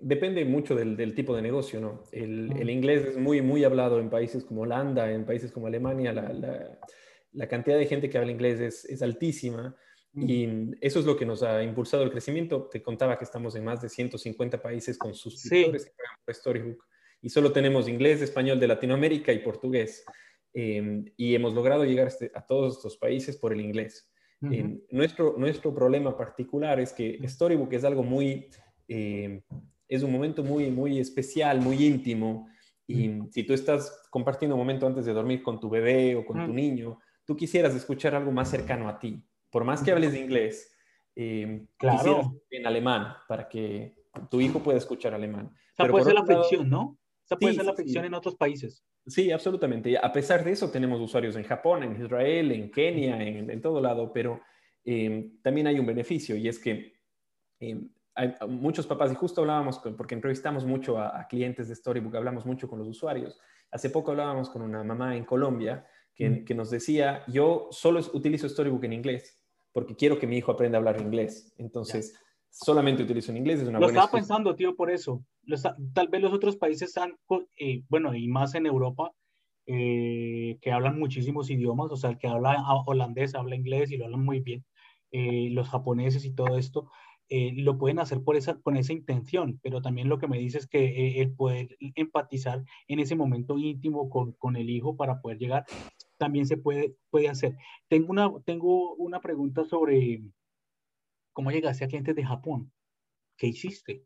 [0.00, 2.02] depende mucho del, tipo de negocio, ¿no?
[2.12, 6.12] El, inglés es muy, muy hablado en países como Holanda, en países como Alemania.
[6.12, 9.76] La, cantidad de gente que habla inglés es, altísima.
[10.16, 10.46] Y
[10.80, 12.68] eso es lo que nos ha impulsado el crecimiento.
[12.70, 16.84] Te contaba que estamos en más de 150 países con suscriptores que pagan por Storybook
[17.24, 20.04] y solo tenemos inglés, español de Latinoamérica y portugués.
[20.52, 24.12] Em, y hemos logrado llegar este, a todos estos países por el inglés.
[24.42, 28.50] Em, nuestro, nuestro problema particular es que Storybook es algo muy,
[28.88, 29.40] em,
[29.88, 32.46] es un momento muy, muy especial, muy íntimo.
[32.86, 36.44] Y si tú estás compartiendo un momento antes de dormir con tu bebé o con
[36.44, 39.24] tu niño, tú quisieras escuchar algo más cercano a ti.
[39.48, 40.76] Por más que hables de inglés,
[41.78, 42.38] claro.
[42.50, 43.96] en alemán para que
[44.30, 45.46] tu hijo pueda escuchar alemán.
[45.46, 46.98] O sea, puede ser la fricción, ¿no?
[47.24, 48.84] Esa puede ser la fricción en otros países.
[49.06, 49.96] Sí, absolutamente.
[49.98, 54.12] A pesar de eso, tenemos usuarios en Japón, en Israel, en Kenia, en, todo lado,
[54.12, 54.40] pero
[54.84, 56.94] eh, también hay un beneficio y es que
[57.60, 57.80] eh,
[58.14, 62.68] hay muchos papás, y justo hablábamos, porque entrevistamos mucho a, clientes de Storybook, hablamos mucho
[62.68, 63.38] con los usuarios.
[63.70, 66.44] Hace poco hablábamos con una mamá en Colombia que, mm.
[66.44, 70.78] que nos decía, yo solo utilizo Storybook en inglés porque quiero que mi hijo aprenda
[70.78, 71.52] a hablar inglés.
[71.58, 72.14] Entonces,
[72.54, 73.60] solamente utilizo en inglés.
[73.60, 75.24] Es una Lo estaba pensando, tío, por eso.
[75.92, 77.16] tal vez los otros países han,
[77.58, 79.12] eh, bueno, y más en Europa,
[79.66, 84.04] eh, que hablan muchísimos idiomas, o sea, el que habla holandés habla inglés y lo
[84.04, 84.64] hablan muy bien,
[85.10, 86.90] eh, los japoneses y todo esto,
[87.30, 90.68] lo pueden hacer por esa, con esa intención, pero también lo que me dice es
[90.68, 95.64] que el poder empatizar en ese momento íntimo con, con, el hijo para poder llegar,
[96.16, 97.56] también se puede, puede hacer.
[97.88, 100.22] Tengo una, tengo una pregunta sobre,
[101.34, 102.72] ¿Cómo llegaste a clientes de Japón?
[103.36, 104.04] ¿Qué hiciste?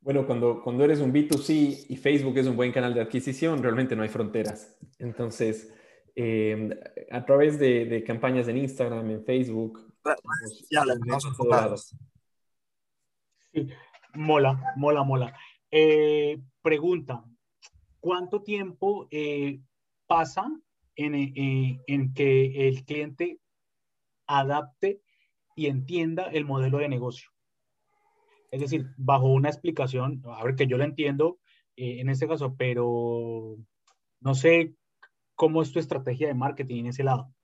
[0.00, 3.96] Bueno, cuando, cuando eres un B2C y Facebook es un buen canal de adquisición, realmente
[3.96, 4.78] no hay fronteras.
[4.98, 5.74] Entonces,
[6.14, 6.70] eh,
[7.10, 9.92] a través de, campañas en Instagram, en Facebook.
[10.70, 10.84] Ya,
[11.26, 11.96] enfocados.
[13.52, 13.68] Sí,
[14.14, 15.36] mola, mola, mola.
[15.68, 17.24] Eh, pregunta,
[17.98, 19.60] ¿cuánto tiempo eh,
[20.06, 20.48] pasa
[20.94, 23.40] en, en que el cliente
[24.28, 25.02] adapte
[25.60, 27.30] y entienda el modelo de negocio?
[28.50, 31.38] Es decir, bajo una explicación, a ver que yo lo entiendo
[31.76, 33.56] en este caso, pero
[34.20, 34.74] no sé
[35.40, 37.34] ¿Cómo es tu estrategia de marketing en ese lado?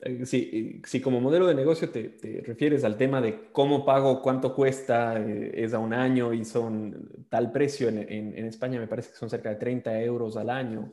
[0.00, 4.56] Eh, sí, si como modelo de negocio te, refieres al tema de cómo pago, cuánto
[4.56, 9.18] cuesta, eh, es a un año y son tal precio, en, España me parece que
[9.18, 10.92] son cerca de 30 euros al año.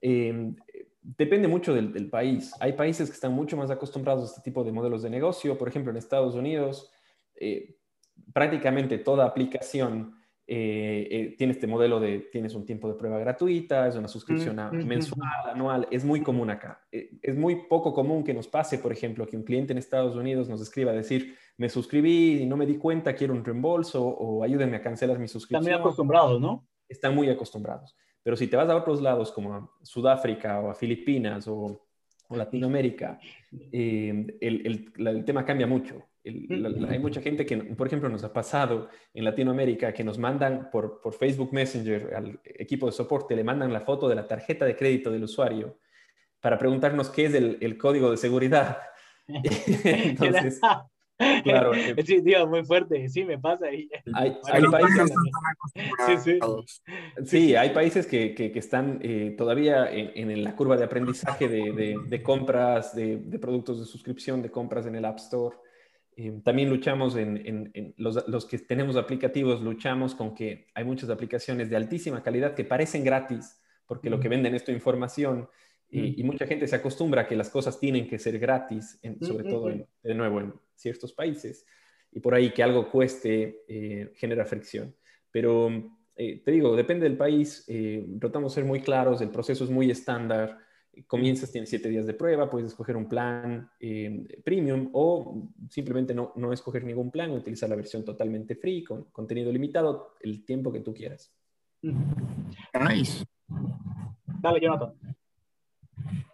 [0.00, 0.54] Em,
[1.02, 2.52] depende mucho del, del, país.
[2.60, 5.56] Hay países que están mucho más acostumbrados a este tipo de modelos de negocio.
[5.56, 6.90] Por ejemplo, en Estados Unidos,
[7.36, 7.76] eh,
[8.32, 10.20] prácticamente toda aplicación
[10.52, 14.56] eh, eh, tiene este modelo de tienes un tiempo de prueba gratuita, es una suscripción
[14.84, 16.84] mensual, anual, es muy común acá.
[16.90, 20.16] Eh, es muy poco común que nos pase, por ejemplo, que un cliente en Estados
[20.16, 24.04] Unidos nos escriba a decir, me suscribí y no me di cuenta, quiero un reembolso
[24.04, 25.62] o ayúdenme a cancelar mi suscripción.
[25.62, 26.66] Están muy acostumbrados, ¿no?
[26.88, 27.96] Están muy acostumbrados.
[28.22, 31.86] Pero si te vas a otros lados como a Sudáfrica o a Filipinas o,
[32.30, 33.18] Latinoamérica,
[33.72, 39.24] el, el tema cambia mucho hay mucha gente que, por ejemplo, nos ha pasado en
[39.24, 43.80] Latinoamérica que nos mandan por, por, Facebook Messenger al equipo de soporte, le mandan la
[43.80, 45.78] foto de la tarjeta de crédito del usuario
[46.40, 48.78] para preguntarnos qué es el, el código de seguridad.
[49.26, 50.60] Entonces,
[51.44, 51.74] claro.
[51.74, 53.66] Eh, sí, tío, muy fuerte, sí, me pasa.
[53.66, 55.12] Hay, hay países,
[56.06, 56.38] sí, sí.
[57.24, 61.72] sí, hay países que, que, están eh, todavía en, en, la curva de aprendizaje de,
[61.72, 65.56] de, de compras, de, de productos de suscripción, de compras en el App Store.
[66.16, 71.76] Eh, también luchamos en, los, que tenemos aplicativos, luchamos con que hay muchas aplicaciones de
[71.76, 75.48] altísima calidad que parecen gratis, porque lo que venden es tu información
[75.90, 79.68] y, mucha gente se acostumbra a que las cosas tienen que ser gratis, sobre todo,
[79.68, 81.66] de nuevo, en ciertos países,
[82.12, 84.94] y por ahí que algo cueste eh, genera fricción.
[85.30, 85.68] Pero
[86.16, 87.66] eh, te digo, depende del país,
[88.20, 90.58] tratamos de ser muy claros, el proceso es muy estándar
[91.06, 96.32] comienzas, tienes siete días de prueba, puedes escoger un plan eh, premium o simplemente no,
[96.36, 100.80] no, escoger ningún plan, utilizar la versión totalmente free, con contenido limitado, el tiempo que
[100.80, 101.32] tú quieras.
[101.82, 103.24] Nice.
[104.40, 104.94] Dale, Jonathan.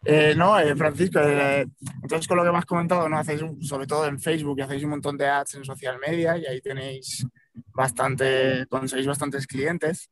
[0.04, 3.18] Eh, no, eh, Francisco, entonces con lo que me has comentado, ¿no?
[3.18, 6.46] Hacéis sobre todo en Facebook, y hacéis un montón de ads en social media y
[6.46, 7.26] ahí tenéis
[7.74, 10.10] bastante, conseguís bastantes clientes.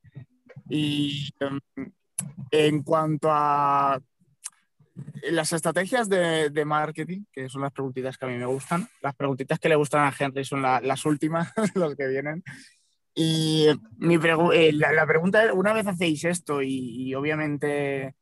[0.69, 1.61] Y em,
[2.51, 4.01] en cuanto a
[5.31, 9.59] las estrategias de, marketing, que son las preguntitas que a mí me gustan, las preguntitas
[9.59, 12.43] que le gustan a Henry son las últimas, los que vienen.
[13.15, 13.67] Y
[13.99, 18.15] mi eh, la, pregunta es, una vez hacéis esto y, obviamente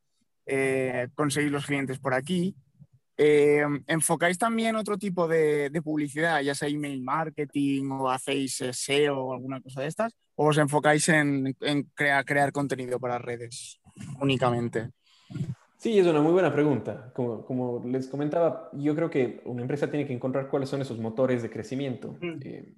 [0.45, 2.55] eh, conseguís los clientes por aquí,
[3.15, 9.33] eh, ¿enfocáis también otro tipo de, publicidad, ya sea email marketing o hacéis SEO o
[9.33, 10.15] alguna cosa de estas?
[10.35, 11.55] ¿O os enfocáis en,
[11.93, 13.79] crear contenido para redes
[14.19, 14.89] únicamente?
[15.83, 17.11] Sí, es una muy buena pregunta.
[17.13, 21.43] Como, les comentaba, yo creo que una empresa tiene que encontrar cuáles son esos motores
[21.43, 22.17] de crecimiento.
[22.21, 22.73] Eh,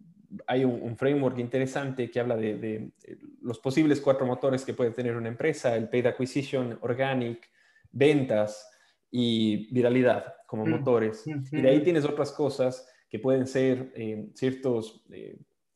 [0.48, 5.16] hay un, framework interesante que habla de, eh, los posibles cuatro motores que puede tener
[5.16, 7.48] una empresa, el paid acquisition, organic,
[7.96, 8.70] ventas
[9.10, 11.26] y viralidad como motores.
[11.26, 15.04] Y de ahí tienes otras cosas que pueden ser eh, ciertos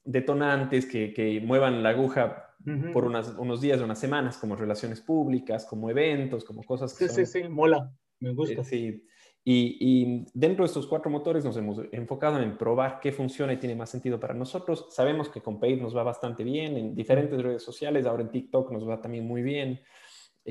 [0.03, 2.45] detonantes que, que, muevan la aguja
[2.93, 7.07] por unos días o unas semanas, como relaciones públicas, como eventos, como cosas que...
[7.07, 8.61] Sí, sí, sí, mola, me gusta.
[8.61, 9.03] Eh, sí.
[9.45, 13.57] Y, y, dentro de estos cuatro motores nos hemos enfocado en probar qué funciona y
[13.57, 14.87] tiene más sentido para nosotros.
[14.89, 18.71] Sabemos que con Paid nos va bastante bien, en diferentes redes sociales, ahora en TikTok
[18.71, 19.79] nos va también muy bien.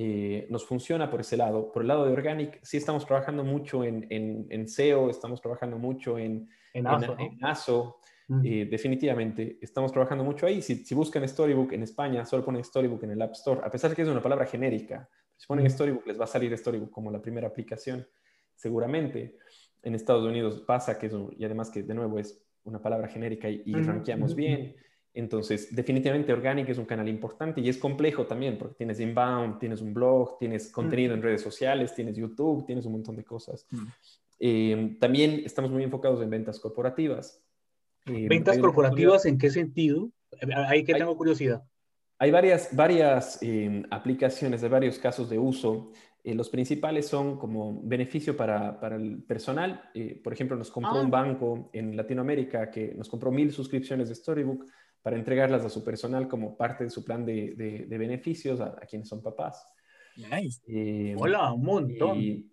[0.01, 1.73] Eh, nos funciona por ese lado.
[1.73, 5.77] Por el lado de Organic, sí estamos trabajando mucho en, en, en SEO, estamos trabajando
[5.77, 6.87] mucho en, en
[7.43, 7.99] ASO.
[8.45, 10.63] Eh, definitivamente, estamos trabajando mucho ahí.
[10.63, 13.91] Si, si, buscan Storybook en España, solo ponen Storybook en el App Store, a pesar
[13.91, 15.09] de que es una palabra genérica.
[15.37, 18.07] Si ponen Storybook, les va a salir Storybook como la primera aplicación,
[18.55, 19.37] seguramente.
[19.83, 23.51] En Estados Unidos pasa que eso, y además que de nuevo es una palabra genérica
[23.51, 24.77] y, y rankeamos bien.
[25.15, 29.81] Entonces, definitivamente Organic es un canal importante y es complejo también porque tienes inbound, tienes
[29.81, 33.67] un blog, tienes contenido en redes sociales, tienes YouTube, tienes un montón de cosas.
[34.39, 37.43] Eh, también estamos muy enfocados en ventas corporativas.
[38.07, 40.11] ¿Ventas corporativas en qué sentido?
[40.69, 41.63] Ahí que tengo curiosidad.
[42.21, 45.93] Hay varias, varias em, aplicaciones de varios casos de uso.
[46.25, 49.89] Eh, los principales son como beneficio para, para el personal.
[49.95, 51.11] Eh, por ejemplo, nos compró un ah.
[51.11, 54.67] banco en Latinoamérica que nos compró mil suscripciones de Storybook
[55.03, 57.55] para entregarlas a su personal como parte de su plan de,
[57.89, 59.67] de, beneficios a, quienes son papás.
[60.67, 62.19] Eh, Hola, un montón.
[62.19, 62.51] Y,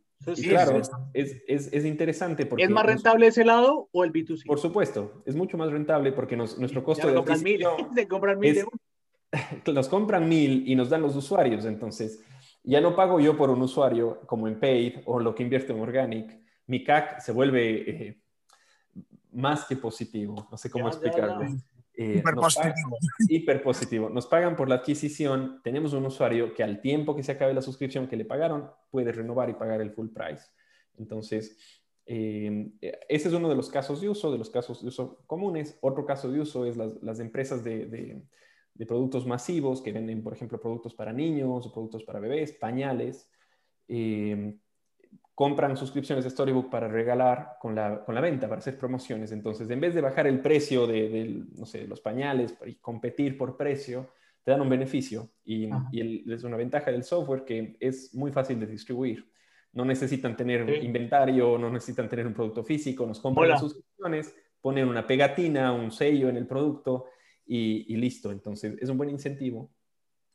[0.48, 0.82] claro,
[1.14, 2.64] es, es, es, interesante porque...
[2.64, 4.46] ¿Es más rentable ese lado o el B2C?
[4.46, 7.74] Por supuesto, es mucho más rentable porque nuestro costo de adquisición...
[7.93, 8.64] de comprar mil
[9.74, 12.24] Nos compran mil y nos dan los usuarios, entonces
[12.64, 15.82] ya no pago yo por un usuario como en Paid o lo que invierto en
[15.82, 16.39] Organic.
[16.68, 18.22] Mi CAC se vuelve eh,
[19.32, 21.43] más que positivo, no sé cómo explicarlo.
[21.43, 21.75] Eh, hiper
[22.36, 22.98] positivo.
[23.30, 24.10] hiper positivo.
[24.10, 25.62] Nos pagan por la adquisición.
[25.64, 29.12] Tenemos un usuario que al tiempo que se acabe la suscripción que le pagaron, puede
[29.12, 30.46] renovar y pagar el full price.
[30.98, 31.58] Entonces,
[32.06, 32.72] eh,
[33.10, 35.78] ese es uno de los casos de uso, de los casos de uso comunes.
[35.82, 38.22] Otro caso de uso es las, empresas de,
[38.88, 43.30] productos masivos que venden, por ejemplo, productos para niños o productos para bebés, pañales.
[43.88, 44.58] Eh,
[45.36, 49.34] compran suscripciones de Storybook para regalar con la, con la, venta, para hacer promociones.
[49.34, 53.58] Entonces, en vez de bajar el precio de, no sé, los pañales y competir por
[53.58, 54.12] precio,
[54.42, 55.30] te dan un beneficio.
[55.44, 59.30] Y, y es una ventaja del software que es muy fácil de distribuir.
[59.74, 64.88] No necesitan tener inventario, no necesitan tener un producto físico, nos compran las suscripciones, ponen
[64.88, 67.08] una pegatina, un sello en el producto
[67.46, 68.32] y, y, listo.
[68.32, 69.70] Entonces, es un buen incentivo.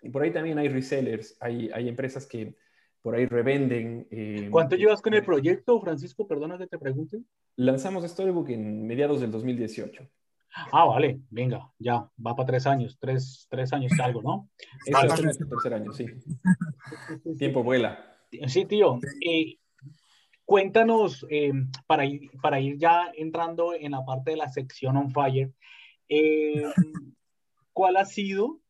[0.03, 2.55] Y por ahí también hay resellers, hay, hay empresas que
[3.03, 4.07] por ahí revenden.
[4.11, 6.26] Eh, ¿Cuánto llevas con el proyecto, Francisco?
[6.26, 7.20] Perdona que te pregunte.
[7.57, 10.07] Lanzamos Storybook en mediados del 2018.
[10.72, 14.48] Ah, vale, venga, ya, va para tres años, tres, tres años algo, ¿no?
[14.84, 16.07] Es el tercer año, sí.
[17.38, 18.16] Tiempo vuela.
[18.48, 18.98] Sí, tío.
[19.24, 19.59] Eh,
[20.44, 21.53] cuéntanos, eh,
[21.86, 25.53] para, ir, para ir ya entrando en la parte de la sección on fire,
[27.72, 28.61] ¿cuál ha sido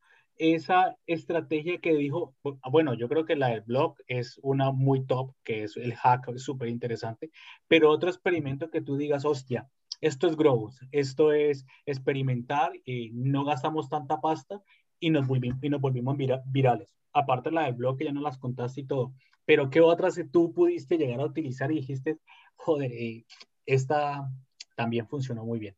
[0.41, 2.35] esa estrategia que dijo,
[2.71, 6.35] bueno, yo creo que la del blog es una muy top, que es el hack,
[6.39, 7.31] súper interesante,
[7.69, 9.69] pero otro experimento que tú digas, hostia,
[10.01, 14.63] esto es growth, esto es experimentar, y no gastamos tanta pasta
[14.99, 16.17] y nos volvimos, y nos volvimos
[16.47, 16.89] virales.
[17.13, 19.13] Aparte la del blog, que ya no las contaste y todo,
[19.45, 22.17] pero ¿qué otras tú pudiste llegar a utilizar y dijiste,
[22.57, 23.27] joder, eh,
[23.67, 24.27] esta
[24.75, 25.77] también funcionó muy bien?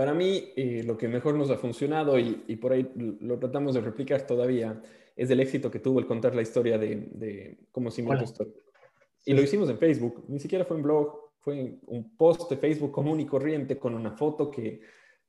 [0.00, 2.90] Para mí, eh, lo que mejor nos ha funcionado y, por ahí
[3.20, 4.80] lo tratamos de replicar todavía
[5.14, 8.46] es el éxito que tuvo el contar la historia de, cómo se inventó esto.
[9.26, 12.90] Y lo hicimos en Facebook, ni siquiera fue en blog, fue un post de Facebook
[12.90, 14.80] común y corriente con una foto que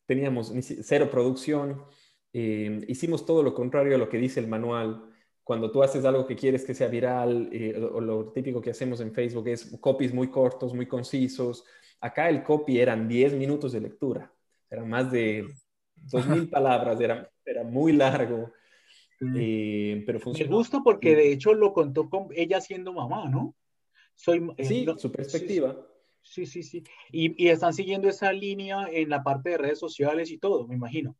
[0.05, 1.83] teníamos cero producción.
[2.31, 5.03] Eh, hicimos todo lo contrario a lo que dice el manual.
[5.43, 9.01] Cuando tú haces algo que quieres que sea viral, eh, o lo típico que hacemos
[9.01, 11.65] en Facebook es copies muy cortos, muy concisos.
[11.99, 14.31] Acá el copy eran 10 minutos de lectura
[14.71, 15.45] era más de
[16.11, 18.51] 2.000 palabras, era, era muy largo,
[19.35, 20.49] eh, pero funcionó.
[20.49, 23.55] Me gusta porque de hecho lo contó con ella siendo mamá, ¿no?
[24.15, 25.75] Soy, eh, sí, su perspectiva.
[26.23, 26.83] Sí, sí, sí.
[27.11, 30.75] Y, y, están siguiendo esa línea en la parte de redes sociales y todo, me
[30.75, 31.15] imagino.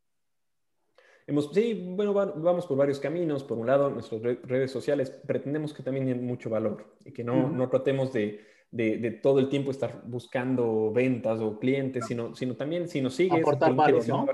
[1.28, 3.44] Hemos, sí, bueno, vamos por varios caminos.
[3.44, 7.50] Por un lado, nuestras redes sociales pretendemos que también tienen mucho valor y que no,
[7.50, 12.88] no tratemos de de, todo el tiempo estar buscando ventas o clientes, sino, sino también
[12.88, 14.26] si nos sigues, aportar valor, ¿no?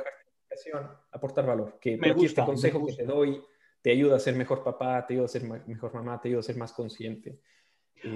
[1.12, 1.78] aportar valor.
[1.82, 3.42] Que me gusta, este consejo que te doy
[3.82, 6.44] te ayuda a ser mejor papá, te ayuda a ser mejor mamá, te ayuda a
[6.44, 7.40] ser más consciente.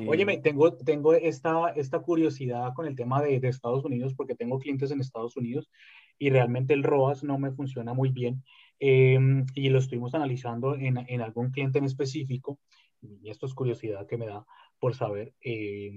[0.07, 4.35] Oye, me tengo, tengo esta, esta curiosidad con el tema de, de, Estados Unidos, porque
[4.35, 5.71] tengo clientes en Estados Unidos
[6.19, 8.43] y realmente el ROAS no me funciona muy bien.
[8.79, 12.59] Em, y lo estuvimos analizando en, en, algún cliente en específico,
[13.01, 14.45] y esto es curiosidad que me da,
[14.81, 15.33] por saber.
[15.41, 15.93] Eh,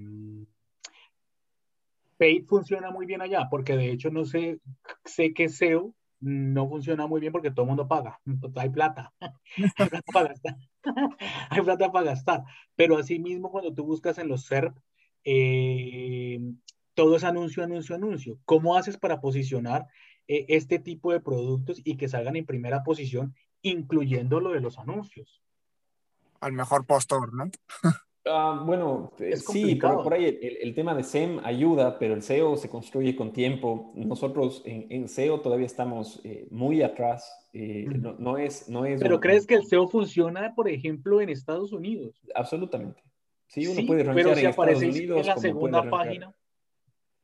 [2.19, 4.61] Paid funciona muy bien allá, porque de hecho no sé,
[5.05, 8.21] sé que SEO no funciona muy bien porque todo el mundo paga,
[8.57, 9.13] hay plata,
[9.77, 10.57] hay plata para gastar,
[11.51, 12.45] hay plata para gastar,
[12.77, 14.77] pero asimismo cuando tú buscas en los SERP,
[15.25, 16.39] eh,
[16.93, 18.39] todo es anuncio, anuncio, anuncio.
[18.45, 19.87] ¿Cómo haces para posicionar
[20.29, 24.79] eh, este tipo de productos y que salgan en primera posición, incluyendo lo de los
[24.79, 25.43] anuncios?
[26.41, 27.51] Al mejor postor, ¿no?
[28.27, 32.57] Ah, bueno, eh, sí, por, por ahí el, tema de SEM ayuda, pero el SEO
[32.57, 33.93] se construye con tiempo.
[33.95, 37.49] Nosotros en, SEO todavía estamos eh, muy atrás.
[37.53, 37.85] Eh,
[38.19, 39.01] no, es, no es.
[39.01, 42.19] Pero crees que el SEO funciona, por ejemplo, en Estados Unidos?
[42.35, 43.03] Absolutamente.
[43.47, 45.21] Sí, uno puede rankear en Estados Unidos.
[45.21, 46.35] En la segunda página.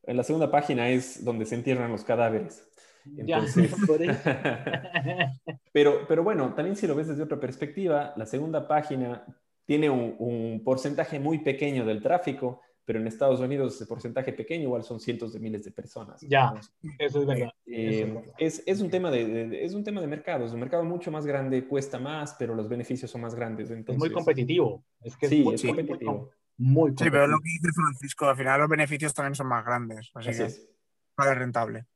[0.03, 2.69] En la segunda página es donde se entierran los cadáveres.
[3.17, 3.75] Entonces,
[5.73, 9.25] pero, pero bueno, también si lo ves desde otra perspectiva, la segunda página
[9.71, 14.83] tiene un, porcentaje muy pequeño del tráfico, pero en Estados Unidos ese porcentaje pequeño igual
[14.83, 16.21] son cientos de miles de personas.
[16.23, 16.53] Ya,
[16.99, 17.53] eso es verdad.
[17.67, 21.25] Eh, es, un tema de, es un tema de mercado, es un mercado mucho más
[21.25, 23.71] grande, cuesta más, pero los beneficios son más grandes.
[23.71, 24.83] Entonces, es muy competitivo.
[25.05, 26.31] Es que sí, es, competitivo.
[26.57, 30.11] Muy, Sí, pero lo que dice Francisco, al final los beneficios también son más grandes.
[30.15, 30.69] Así, que es.
[31.15, 31.87] Para rentable.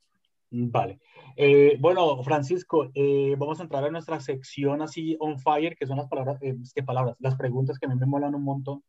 [0.57, 1.01] Vale.
[1.37, 5.97] Eh, bueno, Francisco, eh, vamos a entrar a nuestra sección así on fire, que son
[5.97, 7.17] las palabras, eh, ¿qué palabras?
[7.19, 8.85] Las preguntas que a mí me molan un montón.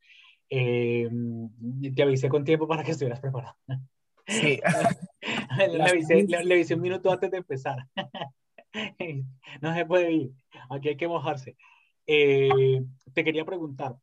[0.48, 3.56] te avisé con tiempo para que estuvieras preparado.
[4.28, 4.60] Sí.
[5.58, 7.78] le, avisé, le, avisé, un minuto antes de empezar.
[9.62, 10.32] no se puede ir.
[10.70, 11.58] Aquí hay que mojarse.
[12.06, 13.96] te quería preguntar,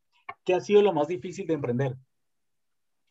[0.43, 1.95] ¿qué ha sido lo más difícil de emprender?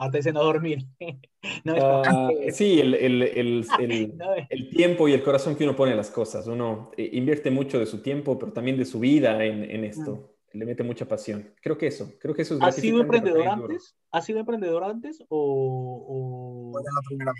[0.02, 0.86] Antes de no dormir.
[1.66, 3.66] Ah, sí, el, el, el,
[4.50, 6.46] el, tiempo y el corazón que uno pone a las cosas.
[6.46, 10.36] Uno eh, invierte mucho de su tiempo, pero también de su vida en, en esto.
[10.52, 11.52] Le mete mucha pasión.
[11.60, 13.96] Creo que eso, creo que eso es ¿Has sido emprendedor antes?
[14.12, 16.72] ¿Has sido emprendedor antes o,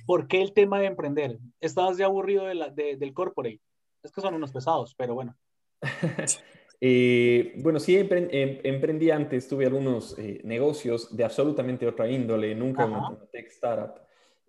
[0.05, 1.39] por qué el tema de emprender?
[1.61, 3.61] ¿Estabas ya aburrido de la, de, del corporate?
[4.03, 5.37] Es que son unos pesados, pero bueno.
[6.85, 12.87] Eh, bueno, sí, em, emprendí antes, tuve algunos eh, negocios de absolutamente otra índole, nunca
[12.87, 14.01] una, tech startup.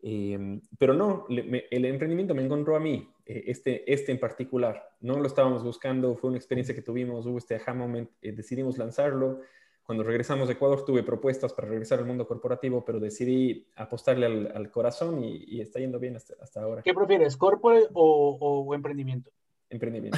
[0.01, 4.83] Em, pero no, el emprendimiento me encontró a mí, eh, este, este en particular.
[4.99, 9.41] No lo estábamos buscando, fue una experiencia que tuvimos, hubo este aha moment, decidimos lanzarlo.
[9.83, 14.71] Cuando regresamos a Ecuador tuve propuestas para regresar al mundo corporativo, pero decidí apostarle al,
[14.71, 16.81] corazón y, está yendo bien hasta, hasta, ahora.
[16.81, 19.29] ¿Qué prefieres, corporate o, o emprendimiento?
[19.69, 20.17] Emprendimiento.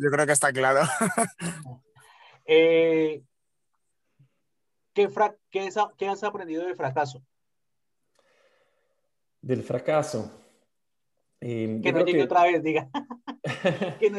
[0.00, 0.80] Yo creo que está claro.
[2.52, 3.22] Eh,
[4.92, 5.08] ¿qué,
[6.08, 7.22] has aprendido del fracaso?
[9.40, 10.32] Del fracaso.
[11.40, 12.90] Eh, que no llegue otra vez, diga.
[14.00, 14.16] que no,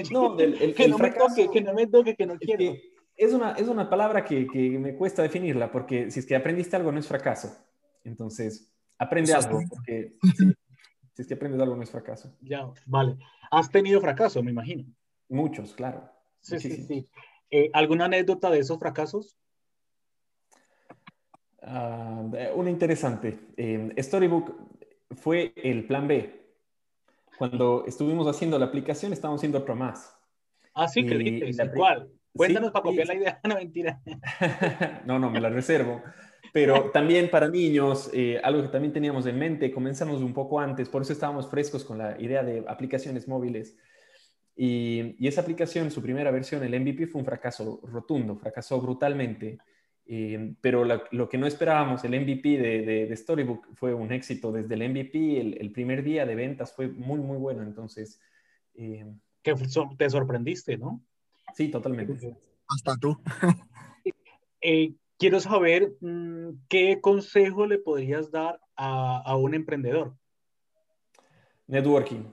[0.98, 2.74] me toque, que no me toque, que no quiero.
[3.18, 4.48] Es, una, es una palabra que,
[4.80, 7.54] me cuesta definirla, porque si es que aprendiste algo no es fracaso.
[8.06, 10.14] Entonces, aprende algo, porque
[11.16, 12.34] si es que aprendes algo no es fracaso.
[12.40, 13.18] Ya, vale.
[13.52, 14.86] Has tenido fracaso, me imagino.
[15.32, 16.10] Muchos, claro.
[16.42, 17.10] Sí, sí, sí.
[17.50, 19.38] Eh, ¿Alguna anécdota de esos fracasos?
[21.62, 22.24] Ah,
[22.56, 23.40] una interesante.
[23.98, 24.56] Storybook
[25.16, 26.42] fue el plan B.
[27.38, 30.16] Cuando estuvimos haciendo la aplicación, estábamos haciendo otra más.
[30.74, 31.70] Ah, sí, que dices.
[31.76, 32.10] ¿Cuál?
[32.36, 33.40] Cuéntanos para copiar la idea.
[33.48, 34.02] No, mentira.
[35.06, 36.02] no, no, me la reservo.
[36.54, 40.90] Pero también para niños, eh, algo que también teníamos en mente, comenzamos un poco antes,
[40.90, 43.78] por eso estábamos frescos con la idea de aplicaciones móviles.
[44.64, 49.58] Y, esa aplicación, su primera versión, el MVP, fue un fracaso rotundo, fracasó brutalmente.
[50.06, 54.88] Eh, pero lo que no esperábamos, el MVP de, Storybook fue un éxito desde el
[54.88, 57.64] MVP, el, primer día de ventas fue muy, muy bueno.
[57.64, 58.20] Entonces...
[58.76, 59.04] Eh,
[59.42, 59.56] que
[59.98, 61.02] te sorprendiste, ¿no?
[61.56, 62.38] Sí, totalmente.
[62.68, 63.18] Hasta tú.
[64.64, 70.16] Eh, quiero saber mm, qué consejo le podrías dar a, a un emprendedor.
[71.66, 72.26] Networking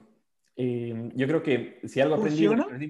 [0.60, 2.44] eh, yo creo que si algo aprendí...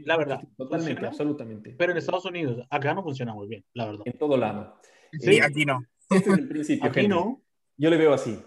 [0.06, 0.40] La verdad.
[0.56, 1.74] Totalmente, absolutamente.
[1.76, 4.04] Pero en Estados Unidos, acá no funciona muy bien, la verdad.
[4.06, 4.80] En todo lado.
[5.12, 5.84] Sí, eh, aquí no.
[6.08, 6.88] Este es el principio.
[6.90, 7.42] aquí no.
[7.76, 8.38] Yo le veo así.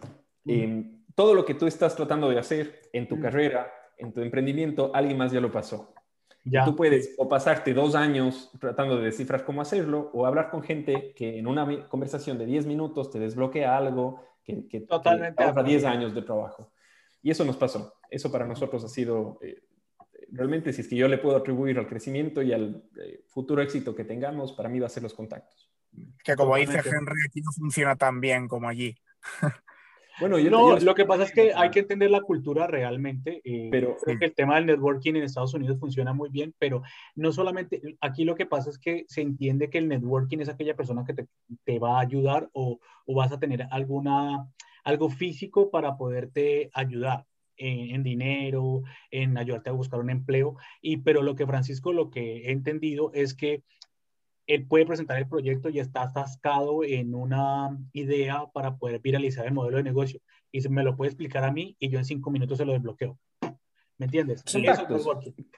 [0.47, 4.89] Eh, todo lo que tú estás tratando de hacer en tu carrera, en tu emprendimiento,
[4.91, 5.93] alguien más ya lo pasó.
[6.43, 6.65] Ya.
[6.65, 11.13] Tú puedes o pasarte dos años tratando de descifrar cómo hacerlo o hablar con gente
[11.15, 15.61] que en una conversación de 10 minutos te desbloquea algo que, que, Totalmente que ahorra
[15.61, 16.71] 10 años de trabajo.
[17.21, 17.93] Y eso nos pasó.
[18.09, 19.61] Eso para nosotros ha sido, eh,
[20.31, 23.95] realmente, si es que yo le puedo atribuir al crecimiento y al eh, futuro éxito
[23.95, 25.71] que tengamos, para mí va a ser los contactos.
[26.23, 28.97] Que como dice Henry, aquí no funciona tan bien como allí.
[30.19, 33.41] Bueno, yo, no, lo que pasa es que hay que entender la cultura realmente.
[33.43, 36.83] Eh, pero creo que el tema del networking en Estados Unidos funciona muy bien, pero
[37.15, 40.75] no solamente, aquí lo que pasa es que se entiende que el networking es aquella
[40.75, 41.27] persona que te,
[41.63, 44.47] te va a ayudar o, o, vas a tener alguna
[44.83, 47.25] algo físico para poderte ayudar
[47.57, 50.55] en, dinero, en ayudarte a buscar un empleo.
[50.81, 53.63] Y, pero lo que Francisco, lo que he entendido es que
[54.47, 59.53] él puede presentar el proyecto y está atascado en una idea para poder viralizar el
[59.53, 60.19] modelo de negocio.
[60.51, 62.73] Y se me lo puede explicar a mí y yo en cinco minutos se lo
[62.73, 63.17] desbloqueo.
[63.97, 64.43] ¿Me entiendes?
[64.51, 65.07] Contactos,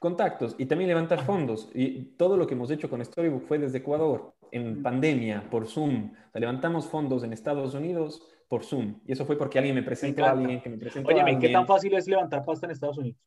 [0.01, 1.69] contactos y también levantar fondos.
[1.73, 6.11] Y todo lo que hemos hecho con Storybook fue desde Ecuador, en pandemia, por Zoom.
[6.33, 9.01] levantamos fondos en Estados Unidos, por Zoom.
[9.05, 11.39] Y eso fue porque alguien me presentó a alguien que me presentó Oye, a alguien.
[11.39, 13.19] ¿qué tan fácil es levantar pasta en Estados Unidos?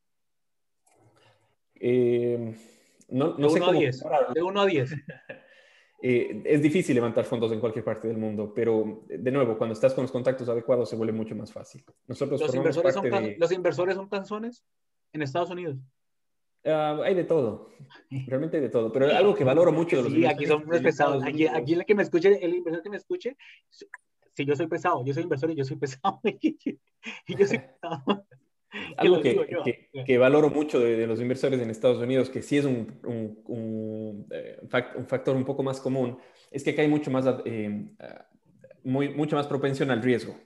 [1.75, 2.55] Eh,
[3.09, 4.03] no, no de sé 1 a 10.
[4.33, 4.91] De 1 a 10.
[5.99, 9.95] Eh, es difícil levantar fondos en cualquier parte del mundo, pero de nuevo, cuando estás
[9.95, 11.83] con los contactos adecuados se vuelve mucho más fácil.
[12.05, 13.09] Nosotros ¿Los, inversores son,
[13.39, 14.63] ¿Los inversores son canzones
[15.11, 15.77] en Estados Unidos?
[16.63, 17.69] Uh, hay de todo,
[18.27, 20.81] realmente hay de todo, pero algo que valoro mucho de los Sí, aquí son muy
[20.81, 21.23] pesados.
[21.23, 23.35] Aquí, aquí el que me escuche, el inversor que me escuche,
[24.37, 26.21] si yo soy pesado, yo soy inversor y yo soy pesado.
[26.23, 26.77] y
[27.35, 28.25] yo soy pesado.
[28.97, 32.99] Algo que, que, valoro mucho de, los inversores en Estados Unidos, que sí es un,
[33.05, 34.59] un, un, eh,
[34.95, 36.19] un factor un poco más común,
[36.51, 37.87] es que acá hay mucho más, eh,
[38.83, 40.37] muy, mucho más propensión al riesgo.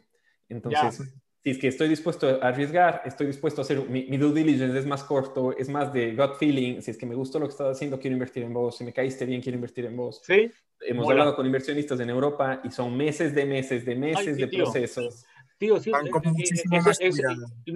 [0.47, 1.13] Entonces,
[1.43, 4.85] si es que estoy dispuesto a arriesgar, estoy dispuesto a hacer, mi, due diligence es
[4.85, 7.75] más corto, es más de gut feeling, si es que me gustó lo que estás
[7.75, 10.21] haciendo, quiero invertir en vos, si me caíste bien, quiero invertir en vos.
[10.23, 10.51] Sí.
[10.81, 15.25] Hemos hablado con inversionistas en Europa y son meses de meses de meses de procesos.
[15.57, 15.91] Tío, sí,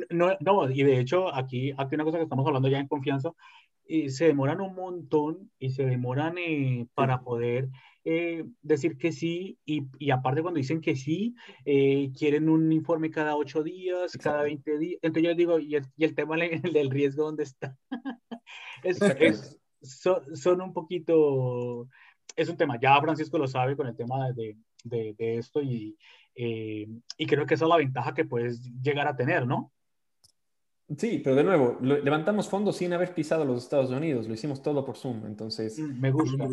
[0.09, 3.31] no, no, y de hecho aquí, aquí una cosa que estamos hablando ya en confianza,
[3.87, 7.69] y se demoran un montón y se demoran eh, para poder
[8.07, 11.35] eh, decir que sí y, y, aparte cuando dicen que sí,
[11.65, 14.99] eh, quieren un informe cada ocho días, cada 20 días.
[15.01, 16.35] Entonces yo digo, ¿y el, y el tema
[16.73, 17.75] del riesgo dónde está?
[18.83, 21.89] es, es, son, un poquito,
[22.35, 25.97] es un tema, ya Francisco lo sabe con el tema de, de, de esto y,
[26.35, 26.87] eh,
[27.17, 29.71] y creo que esa es la ventaja que puedes llegar a tener, ¿no?
[30.97, 34.85] Sí, pero de nuevo, levantamos fondos sin haber pisado los Estados Unidos, lo hicimos todo
[34.85, 35.79] por Zoom, entonces...
[35.79, 36.47] Mm, me gusta.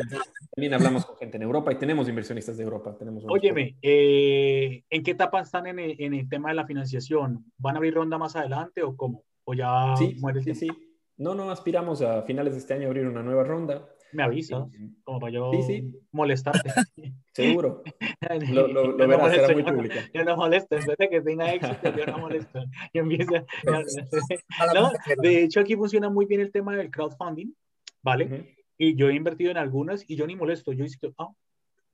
[0.55, 2.95] También hablamos con gente en Europa y tenemos inversionistas de Europa.
[2.97, 7.45] Tenemos Óyeme, eh, ¿en qué etapa están en el, tema de la financiación?
[7.57, 9.23] ¿Van a abrir ronda más adelante o cómo?
[9.43, 10.67] ¿O ya sí, sí, sí.
[11.17, 14.65] No, no, aspiramos a finales de este año abrir una nueva ronda me avisas,
[15.03, 15.51] como para yo
[16.11, 16.69] molestarte.
[17.33, 17.83] Seguro.
[18.51, 20.01] lo, lo, lo verás, será muy pública.
[20.13, 22.63] Yo no molesto, en vez de que tenga éxito, yo no molesto.
[22.93, 23.31] Yo empiezo,
[24.73, 24.91] no,
[25.21, 27.51] de hecho, aquí funciona muy bien el tema del crowdfunding,
[28.03, 28.55] ¿vale?
[28.77, 30.73] Y yo he invertido en algunas y yo ni molesto.
[30.73, 31.29] Yo digo, ah,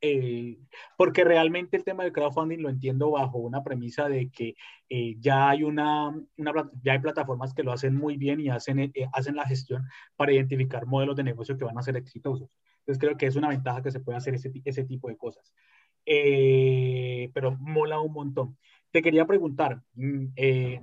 [0.02, 0.58] eh,
[0.97, 4.56] porque realmente el tema del crowdfunding lo entiendo bajo una premisa de que
[4.89, 8.80] eh, ya hay una, una, ya hay plataformas que lo hacen muy bien y hacen,
[8.80, 9.84] eh, hacen la gestión
[10.16, 12.50] para identificar modelos de negocio que van a ser exitosos.
[12.80, 15.54] Entonces creo que es una ventaja que se puede hacer ese, ese tipo de cosas.
[16.06, 18.58] pero mola un montón.
[18.91, 20.28] Te quería preguntar mm,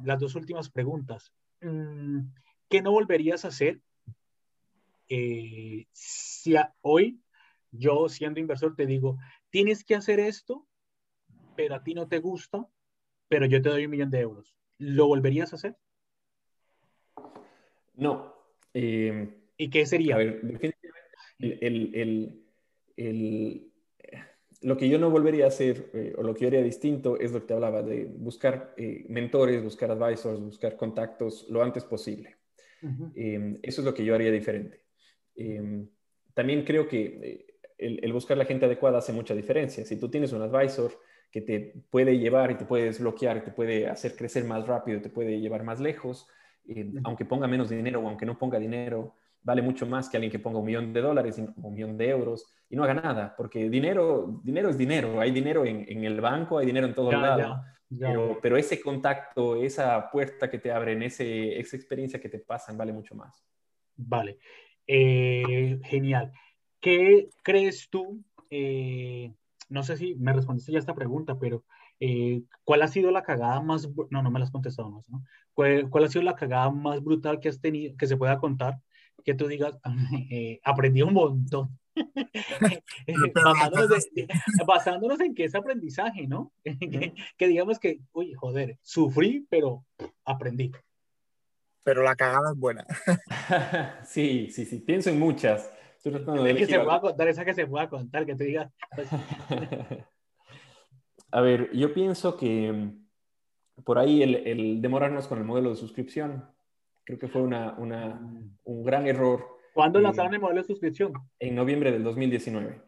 [0.05, 1.33] las dos últimas preguntas.
[1.63, 2.29] Mm,
[2.69, 3.81] ¿Qué no volverías a hacer
[5.09, 7.21] si hoy
[7.71, 9.19] yo siendo inversor te digo,
[9.51, 10.67] tienes que hacer esto,
[11.55, 12.67] pero a ti no te gusta,
[13.29, 14.55] pero yo te doy un millón de euros.
[14.79, 15.77] ¿Lo volverías a hacer?
[17.95, 18.35] No.
[18.75, 20.17] Eh, ¿Y qué sería?
[20.17, 22.37] A ver, definitivamente,
[22.99, 23.73] el,
[24.63, 27.33] lo que yo no volvería a hacer, eh, o lo que yo haría distinto, es
[27.33, 32.37] lo que te hablaba, de buscar eh, mentores, buscar advisors, buscar contactos lo antes posible.
[33.15, 34.85] eso es lo que yo haría diferente.
[36.35, 39.85] también creo que el, buscar la gente adecuada hace mucha diferencia.
[39.85, 40.93] Si tú tienes un advisor
[41.31, 45.11] que te puede llevar y te puede desbloquear, te puede hacer crecer más rápido, te
[45.11, 46.29] puede llevar más lejos,
[46.69, 50.31] eh, aunque ponga menos dinero o aunque no ponga dinero, vale mucho más que alguien
[50.31, 53.69] que ponga un millón de dólares, un millón de euros y no haga nada, porque
[53.71, 55.21] dinero, dinero es dinero.
[55.21, 57.63] Hay dinero en, el banco, hay dinero en todo lado.
[58.43, 62.93] Pero, ese contacto, esa puerta que te abren, ese, esa experiencia que te pasan, vale
[62.93, 63.45] mucho más.
[63.97, 64.39] Vale.
[64.87, 66.33] Eh, genial.
[66.81, 68.23] ¿Qué crees tú?
[68.51, 69.33] Eh,
[69.69, 71.65] no sé si me respondiste ya esta pregunta, pero
[72.01, 75.25] eh, ¿cuál ha sido la cagada más, no, no me la has contestado más, ¿no?
[75.55, 78.81] ¿Cuál, ha sido la cagada más brutal que has tenido, que se pueda contar?
[79.25, 79.79] Que tú digas,
[80.31, 81.79] eh, aprendí un montón.
[84.67, 86.53] basándonos, en que es aprendizaje, ¿no?
[86.63, 89.85] que, que, digamos que, uy, joder, sufrí, pero
[90.25, 90.73] aprendí.
[91.83, 92.85] Pero la cagada es buena.
[94.05, 95.73] sí, sí, sí, pienso en muchas.
[96.13, 98.71] Que se pueda contar, esa que se pueda contar, que te diga.
[98.95, 99.09] Pues.
[101.33, 106.45] A ver, yo pienso que mm, por ahí el, demorarnos con el modelo de suscripción,
[107.05, 108.59] creo que fue una, una, mm.
[108.65, 109.45] un gran error.
[109.75, 111.13] ¿Cuándo lanzaron el modelo de suscripción?
[111.39, 112.81] En noviembre del 2019.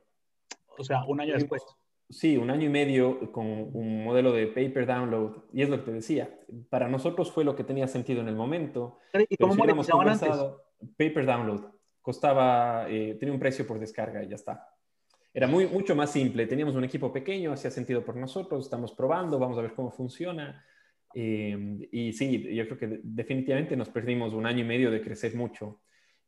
[0.79, 1.62] O sea, un año después.
[2.11, 5.45] Sí, un año y medio con un modelo de paper download.
[5.53, 6.39] Y es lo que te decía.
[6.71, 8.99] Para nosotros fue lo que tenía sentido en el momento.
[9.29, 10.31] ¿Y cómo monetizaban antes?
[10.97, 11.78] Paper download
[12.09, 14.66] costaba, eh, tenía un precio por descarga y ya está.
[15.34, 16.46] Era muy, mucho más simple.
[16.46, 20.64] Teníamos un equipo pequeño, hacía sentido por nosotros, estamos probando, vamos a ver cómo funciona.
[21.12, 25.34] Eh, y sí, yo creo que definitivamente nos perdimos un año y medio de crecer
[25.34, 25.82] mucho.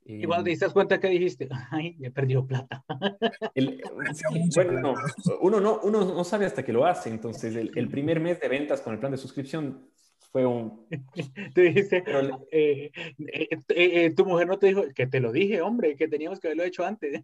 [0.04, 2.84] y cuando te diste cuenta que dijiste, ay, he perdido plata.
[4.54, 4.94] bueno,
[5.40, 7.08] uno, no, uno no sabe hasta que lo hace.
[7.08, 9.88] Entonces, el, el, primer mes de ventas con el plan de suscripción
[10.30, 10.86] fue un...
[11.54, 12.04] Tú dijiste,
[12.50, 16.40] eh, eh, eh, tu mujer no te dijo, que te lo dije, hombre, que teníamos
[16.40, 17.22] que haberlo hecho antes.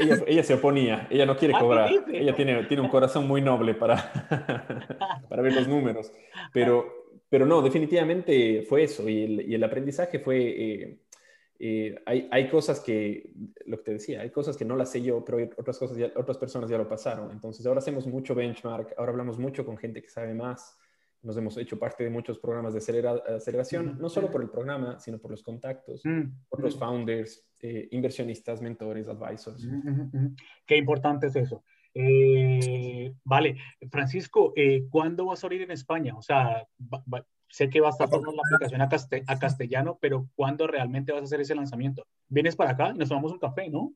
[0.00, 3.40] ella, ella, se oponía, ella no quiere ah, cobrar, ella tiene, tiene un corazón muy
[3.40, 3.96] noble para,
[5.28, 6.12] para ver los números,
[6.52, 10.98] pero, pero no, definitivamente fue eso y el, y el aprendizaje fue...
[12.06, 13.30] hay, hay, cosas que,
[13.66, 16.10] lo que te decía, hay cosas que no las sé yo, pero otras cosas ya,
[16.16, 17.30] otras personas ya lo pasaron.
[17.30, 20.76] Entonces ahora hacemos mucho benchmark, ahora hablamos mucho con gente que sabe más
[21.22, 22.80] nos hemos hecho parte de muchos programas de
[23.36, 27.88] aceleración, no solo por el programa, sino por los contactos, mm, por los founders, eh,
[27.92, 29.66] inversionistas, mentores, advisors.
[30.66, 31.64] Qué importante es eso.
[31.94, 33.56] Eh, vale,
[33.90, 36.16] Francisco, eh, ¿cuándo vas a abrir en España?
[36.16, 36.66] O sea,
[37.48, 41.24] sé que vas a estar la aplicación a, a, castellano, pero ¿cuándo realmente vas a
[41.24, 42.06] hacer ese lanzamiento?
[42.28, 43.92] Vienes para acá y nos tomamos un café, ¿no?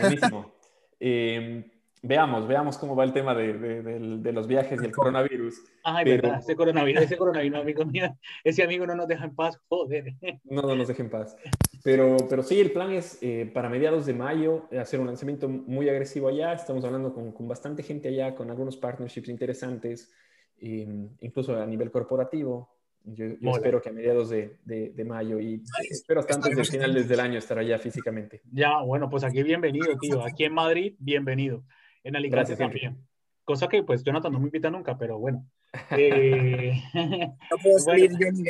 [0.00, 0.52] Buenísimo.
[2.06, 5.60] Veamos, veamos cómo va el tema de, los viajes y el coronavirus.
[5.82, 9.58] Ay, verdad, ese coronavirus, ese coronavirus, amigo mío, ese amigo no nos deja en paz,
[9.68, 10.14] joder.
[10.44, 11.36] No, no nos deja en paz.
[11.82, 15.88] Pero, pero sí, el plan es eh, para mediados de mayo hacer un lanzamiento muy
[15.88, 16.52] agresivo allá.
[16.52, 20.12] Estamos hablando con, con bastante gente allá, con algunos partnerships interesantes,
[20.60, 22.70] em, incluso a nivel corporativo.
[23.02, 27.20] Yo, espero que a mediados de, de, mayo y espero hasta antes del final del
[27.20, 28.42] año estar allá físicamente.
[28.50, 30.24] Ya, bueno, pues aquí bienvenido, tío.
[30.24, 31.62] Aquí en Madrid, bienvenido.
[32.06, 33.04] En Alicante también.
[33.42, 35.44] Cosa que pues Jonathan no me invita nunca, pero bueno.
[35.98, 38.44] Eh, no puedo salir yo ni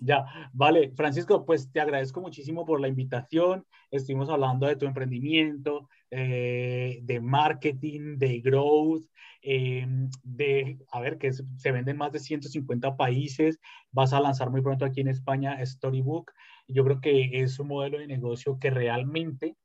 [0.00, 3.64] Ya, vale, Francisco, pues te agradezco muchísimo por la invitación.
[3.92, 9.04] Estuvimos hablando de tu emprendimiento, eh, de marketing, de growth,
[9.42, 9.86] eh,
[10.24, 13.60] de, a ver, que se venden más de 150 países.
[13.92, 16.32] Vas a lanzar muy pronto aquí en España Storybook.
[16.66, 19.56] Yo creo que es un modelo de negocio que realmente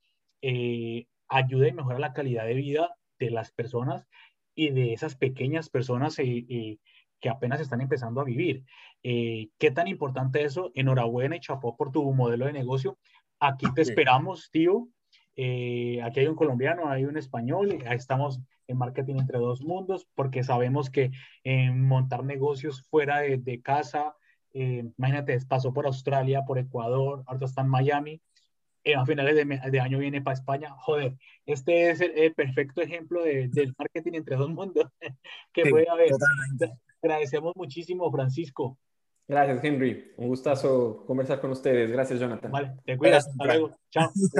[0.41, 4.07] eh, ayuda y mejora la calidad de vida de las personas
[4.53, 8.63] y de esas pequeñas personas que apenas están empezando a vivir.
[9.03, 10.71] Eh, ¿Qué tan importante eso?
[10.75, 12.97] Enhorabuena y chapó por tu modelo de negocio.
[13.39, 14.87] Aquí te esperamos, tío.
[15.35, 20.43] Eh, aquí hay un colombiano, hay un español, estamos en marketing entre dos mundos, porque
[20.43, 21.11] sabemos que
[21.73, 24.15] montar negocios fuera de, casa,
[24.53, 28.21] eh, imagínate, pasó por Australia, por Ecuador, ahora está en Miami,
[28.93, 30.71] a finales de, año viene para España.
[30.77, 31.15] Joder,
[31.45, 34.91] este es el, perfecto ejemplo de, del marketing entre dos mundos
[35.53, 36.11] que puede haber
[37.01, 38.77] agradecemos muchísimo, Francisco.
[39.27, 40.13] Gracias, Henry.
[40.17, 41.91] Un gustazo conversar con ustedes.
[41.91, 42.51] Gracias, Jonathan.
[42.51, 43.27] Vale, te cuidas.
[43.27, 43.71] Hasta luego.
[43.89, 44.11] Chao.